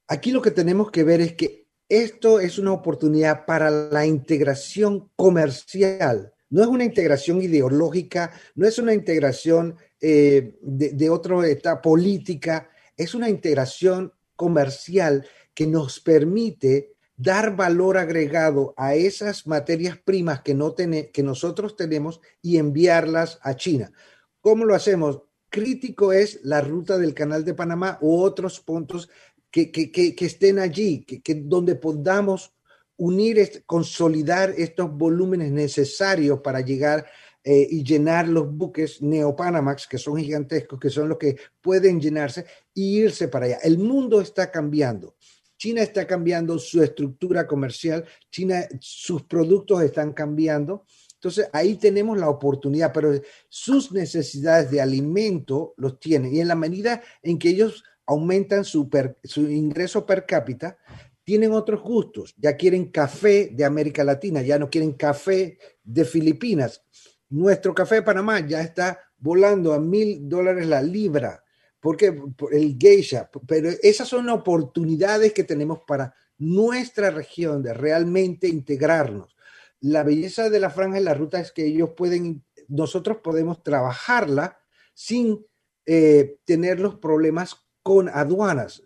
Aquí 0.09 0.31
lo 0.31 0.41
que 0.41 0.51
tenemos 0.51 0.91
que 0.91 1.05
ver 1.05 1.21
es 1.21 1.35
que 1.35 1.67
esto 1.87 2.41
es 2.41 2.59
una 2.59 2.73
oportunidad 2.73 3.45
para 3.45 3.71
la 3.71 4.07
integración 4.07 5.11
comercial. 5.15 6.33
No 6.49 6.63
es 6.63 6.69
una 6.69 6.85
integración 6.85 7.43
ideológica, 7.43 8.33
no 8.55 8.67
es 8.67 8.79
una 8.79 8.95
integración 8.95 9.77
eh, 10.01 10.57
de, 10.63 10.93
de 10.93 11.11
otra 11.11 11.47
etapa 11.47 11.83
política, 11.83 12.71
es 12.97 13.15
una 13.15 13.29
integración 13.29 14.11
comercial 14.37 15.27
que 15.55 15.67
nos 15.67 16.01
permite 16.01 16.93
dar 17.17 17.55
valor 17.55 17.99
agregado 17.99 18.75
a 18.77 18.95
esas 18.95 19.47
materias 19.47 19.99
primas 19.99 20.43
que, 20.43 20.55
no 20.55 20.75
que 20.75 21.23
nosotros 21.23 21.77
tenemos 21.77 22.21
y 22.41 22.57
enviarlas 22.57 23.39
a 23.43 23.55
China. 23.55 23.93
¿Cómo 24.41 24.65
lo 24.65 24.75
hacemos? 24.75 25.21
Crítico 25.49 26.13
es 26.13 26.41
la 26.43 26.61
ruta 26.63 26.99
del 26.99 27.15
Canal 27.15 27.45
de 27.45 27.55
Panamá 27.55 27.99
u 28.01 28.21
otros 28.21 28.59
puntos 28.61 29.09
que, 29.51 29.71
que, 29.71 29.93
que 29.93 30.27
estén 30.27 30.59
allí, 30.59 31.05
que, 31.05 31.35
donde 31.35 31.75
podamos 31.77 32.55
unir, 32.97 33.63
consolidar 33.67 34.55
estos 34.57 34.91
volúmenes 34.91 35.53
necesarios 35.53 36.41
para 36.41 36.61
llegar 36.61 37.07
eh, 37.45 37.67
y 37.71 37.85
llenar 37.85 38.29
los 38.29 38.51
buques 38.51 39.03
Neopanamax, 39.03 39.87
que 39.87 39.99
son 39.99 40.17
gigantescos, 40.17 40.81
que 40.81 40.91
son 40.91 41.09
los 41.09 41.19
que 41.19 41.37
pueden 41.61 42.01
llenarse, 42.01 42.47
y 42.75 43.01
irse 43.01 43.29
para 43.29 43.47
allá. 43.47 43.59
El 43.63 43.79
mundo 43.79 44.21
está 44.21 44.51
cambiando. 44.51 45.17
China 45.57 45.83
está 45.83 46.07
cambiando 46.07 46.59
su 46.59 46.83
estructura 46.83 47.47
comercial, 47.47 48.05
China, 48.31 48.67
sus 48.81 49.23
productos 49.23 49.83
están 49.83 50.13
cambiando. 50.13 50.85
Entonces 51.15 51.49
ahí 51.53 51.77
tenemos 51.77 52.19
la 52.19 52.29
oportunidad, 52.29 52.93
pero 52.93 53.13
sus 53.49 53.93
necesidades 53.93 54.73
de 54.73 54.81
alimento 54.81 55.75
los 55.77 56.01
tienen. 56.01 56.35
Y 56.35 56.41
en 56.41 56.49
la 56.49 56.57
medida 56.57 57.01
en 57.23 57.39
que 57.39 57.51
ellos 57.51 57.85
aumentan 58.07 58.65
su, 58.65 58.91
su 59.23 59.49
ingreso 59.49 60.05
per 60.05 60.27
cápita, 60.27 60.77
tienen 61.23 61.53
otros 61.53 61.81
gustos. 61.81 62.35
Ya 62.37 62.57
quieren 62.57 62.91
café 62.91 63.51
de 63.53 63.65
América 63.65 64.03
Latina, 64.03 64.43
ya 64.43 64.59
no 64.59 64.69
quieren 64.69 64.95
café 64.95 65.59
de 65.85 66.05
Filipinas. 66.05 66.83
Nuestro 67.29 67.73
café 67.73 67.97
de 67.97 68.03
Panamá 68.03 68.47
ya 68.47 68.61
está 68.61 68.99
volando 69.17 69.73
a 69.73 69.79
mil 69.79 70.29
dólares 70.29 70.67
la 70.67 70.83
libra, 70.83 71.45
porque 71.83 72.17
el 72.53 72.79
geisha, 72.79 73.29
pero 73.45 73.69
esas 73.83 74.07
son 74.07 74.29
oportunidades 74.29 75.33
que 75.33 75.43
tenemos 75.43 75.81
para 75.85 76.15
nuestra 76.39 77.11
región 77.11 77.61
de 77.61 77.75
realmente 77.75 78.47
integrarnos. 78.47 79.35
La 79.81 80.05
belleza 80.05 80.49
de 80.49 80.61
la 80.61 80.71
franja 80.71 80.99
de 80.99 81.05
la 81.05 81.15
ruta 81.15 81.41
es 81.41 81.51
que 81.51 81.67
ellos 81.67 81.91
pueden, 81.97 82.45
nosotros 82.69 83.19
podemos 83.19 83.65
trabajarla 83.65 84.61
sin 84.95 85.45
eh, 85.85 86.39
tener 86.45 86.79
los 86.79 86.95
problemas 86.95 87.57
con 87.83 88.09
aduanas. 88.09 88.85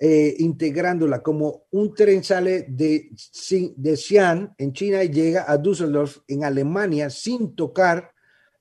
Eh, 0.00 0.36
integrándola 0.38 1.24
como 1.24 1.66
un 1.72 1.92
tren 1.92 2.22
sale 2.22 2.66
de, 2.68 3.10
de 3.76 3.96
Xi'an 3.96 4.54
en 4.56 4.72
China 4.72 5.02
y 5.02 5.10
llega 5.10 5.44
a 5.50 5.58
Düsseldorf 5.58 6.18
en 6.28 6.44
Alemania 6.44 7.10
sin 7.10 7.56
tocar 7.56 8.14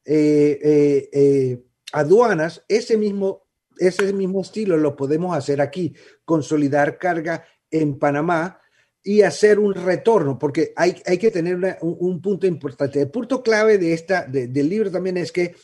eh, 0.04 1.10
eh, 1.14 1.64
aduanas, 1.94 2.66
ese 2.68 2.98
mismo, 2.98 3.47
ese 3.80 4.14
mismo 4.14 4.42
estilo 4.42 4.78
lo 4.78 4.96
podemos 4.96 5.36
hacer 5.36 5.62
aquí, 5.62 5.94
consolidar 6.26 6.98
carga 6.98 7.46
en 7.70 7.98
Panamá 7.98 8.62
y 9.04 9.22
hacer 9.22 9.60
un 9.60 9.74
retorno, 9.74 10.38
porque 10.38 10.74
hay, 10.76 11.02
hay 11.06 11.18
que 11.18 11.32
tener 11.32 11.78
un, 11.82 12.22
punto 12.22 12.46
importante. 12.46 13.02
El 13.02 13.10
punto 13.10 13.42
clave 13.42 13.78
de 13.78 13.94
esta, 13.94 14.26
del 14.26 14.70
libro 14.70 14.92
también 14.92 15.18
es 15.18 15.32
que 15.32 15.56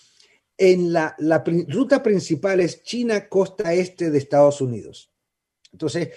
en 0.58 0.94
la, 0.94 1.14
la 1.18 1.44
ruta 1.68 2.02
principal 2.02 2.60
es 2.62 2.84
China, 2.84 3.28
costa 3.28 3.74
este 3.74 4.12
de 4.12 4.18
Estados 4.18 4.62
Unidos. 4.62 5.12
Entonces, 5.74 6.10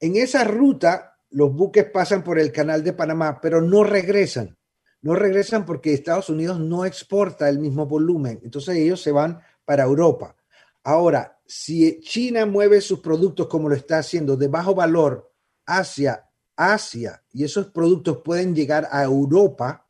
en 0.00 0.16
esa 0.16 0.44
ruta, 0.44 1.18
los 1.30 1.52
buques 1.54 1.84
pasan 1.86 2.22
por 2.22 2.38
el 2.38 2.52
canal 2.52 2.84
de 2.84 2.92
Panamá, 2.92 3.40
pero 3.40 3.62
no 3.62 3.84
regresan. 3.84 4.56
No 5.00 5.14
regresan 5.14 5.64
porque 5.64 5.92
Estados 5.94 6.28
Unidos 6.28 6.58
no 6.58 6.84
exporta 6.84 7.48
el 7.48 7.58
mismo 7.58 7.86
volumen. 7.86 8.40
Entonces 8.42 8.76
ellos 8.76 9.00
se 9.00 9.12
van 9.12 9.40
para 9.64 9.84
Europa. 9.84 10.34
Ahora, 10.82 11.35
si 11.46 12.00
China 12.00 12.46
mueve 12.46 12.80
sus 12.80 13.00
productos 13.00 13.46
como 13.46 13.68
lo 13.68 13.74
está 13.74 13.98
haciendo 13.98 14.36
de 14.36 14.48
bajo 14.48 14.74
valor 14.74 15.32
hacia 15.66 16.28
Asia 16.56 17.22
y 17.32 17.44
esos 17.44 17.66
productos 17.66 18.18
pueden 18.24 18.54
llegar 18.54 18.88
a 18.90 19.02
Europa, 19.02 19.86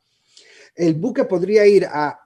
el 0.75 0.95
buque 0.95 1.23
podría 1.23 1.65
ir 1.65 1.85
a, 1.85 2.23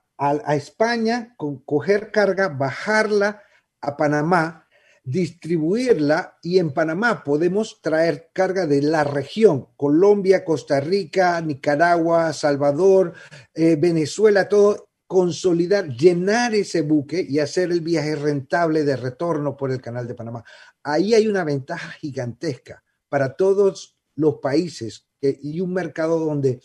España, 0.50 1.36
coger 1.66 2.12
carga, 2.12 2.48
bajarla 2.48 3.42
a 3.82 3.98
Panamá 3.98 4.68
distribuirla 5.04 6.38
y 6.44 6.60
en 6.60 6.74
Panamá 6.74 7.24
podemos 7.24 7.82
traer 7.82 8.30
carga 8.34 8.68
de 8.68 8.82
la 8.82 9.04
región, 9.04 9.70
Colombia, 9.76 10.46
Costa 10.46 10.80
Rica, 10.80 11.42
Nicaragua, 11.42 12.34
Salvador, 12.34 13.14
eh, 13.54 13.76
Venezuela, 13.78 14.48
todo, 14.48 14.91
consolidar, 15.12 15.90
llenar 15.90 16.56
ese 16.56 16.80
buque 16.80 17.26
y 17.28 17.40
hacer 17.40 17.70
el 17.70 17.82
viaje 17.82 18.16
rentable 18.16 18.86
de 18.86 18.96
retorno 18.96 19.58
por 19.58 19.70
el 19.70 19.82
canal 19.82 20.08
de 20.08 20.16
Panamá. 20.16 20.46
Ahí 20.84 21.14
hay 21.14 21.28
una 21.28 21.44
ventaja 21.44 21.92
gigantesca 21.92 22.82
para 23.10 23.36
todos 23.36 23.98
los 24.16 24.36
países 24.38 25.10
y 25.20 25.60
un 25.60 25.74
mercado 25.74 26.18
donde 26.18 26.62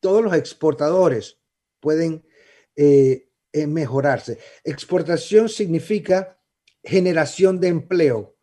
todos 0.00 0.24
los 0.24 0.32
exportadores 0.32 1.40
pueden 1.78 2.24
eh, 2.74 3.28
eh, 3.52 3.66
mejorarse. 3.66 4.38
Exportación 4.64 5.50
significa 5.50 6.38
generación 6.82 7.60
de 7.60 7.68
empleo, 7.68 8.34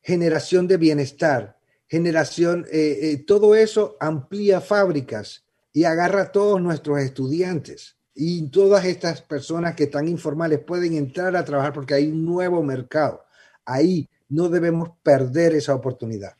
generación 0.00 0.66
de 0.66 0.78
bienestar, 0.78 1.58
generación, 1.86 2.64
eh, 2.72 2.98
eh, 3.02 3.24
todo 3.26 3.54
eso 3.54 3.98
amplía 4.00 4.62
fábricas 4.62 5.44
y 5.70 5.84
agarra 5.84 6.22
a 6.22 6.32
todos 6.32 6.62
nuestros 6.62 6.98
estudiantes. 7.00 7.98
Y 8.14 8.48
todas 8.48 8.84
estas 8.84 9.22
personas 9.22 9.74
que 9.74 9.84
están 9.84 10.08
informales 10.08 10.60
pueden 10.60 10.94
entrar 10.94 11.34
a 11.36 11.44
trabajar 11.44 11.72
porque 11.72 11.94
hay 11.94 12.08
un 12.08 12.24
nuevo 12.24 12.62
mercado. 12.62 13.22
Ahí 13.64 14.08
no 14.28 14.48
debemos 14.48 14.90
perder 15.02 15.54
esa 15.54 15.74
oportunidad. 15.74 16.34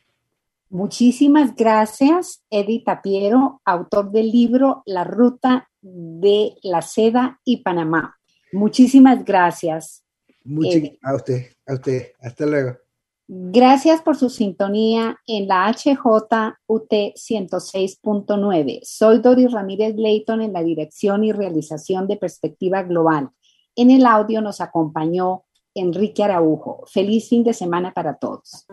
Muchísimas 0.69 1.55
gracias, 1.55 2.43
Eddie 2.49 2.83
Tapiero, 2.83 3.61
autor 3.63 4.11
del 4.11 4.31
libro 4.31 4.81
La 4.87 5.03
Ruta 5.03 5.69
de 5.81 6.55
la 6.63 6.81
Seda 6.81 7.39
y 7.43 7.57
Panamá. 7.57 8.17
Muchísimas 8.51 9.23
gracias. 9.23 10.03
Muchas 10.43 10.81
a 11.03 11.15
usted, 11.15 11.51
a 11.67 11.73
usted. 11.73 12.11
Hasta 12.19 12.45
luego. 12.45 12.82
Gracias 13.27 14.01
por 14.01 14.17
su 14.17 14.29
sintonía 14.29 15.17
en 15.27 15.47
la 15.47 15.71
HJUT 15.71 16.33
106.9. 16.67 18.81
Soy 18.83 19.19
Doris 19.19 19.49
Ramírez 19.49 19.95
Leighton 19.95 20.41
en 20.41 20.51
la 20.51 20.61
dirección 20.61 21.23
y 21.23 21.31
realización 21.31 22.05
de 22.07 22.17
Perspectiva 22.17 22.83
Global. 22.83 23.29
En 23.77 23.91
el 23.91 24.05
audio 24.05 24.41
nos 24.41 24.59
acompañó 24.59 25.45
Enrique 25.73 26.21
Araujo. 26.21 26.83
Feliz 26.85 27.29
fin 27.29 27.45
de 27.45 27.53
semana 27.53 27.93
para 27.93 28.17
todos. 28.17 28.65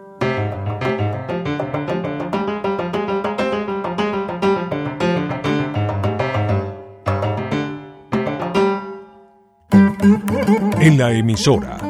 En 10.80 10.98
la 10.98 11.12
emisora 11.12 11.89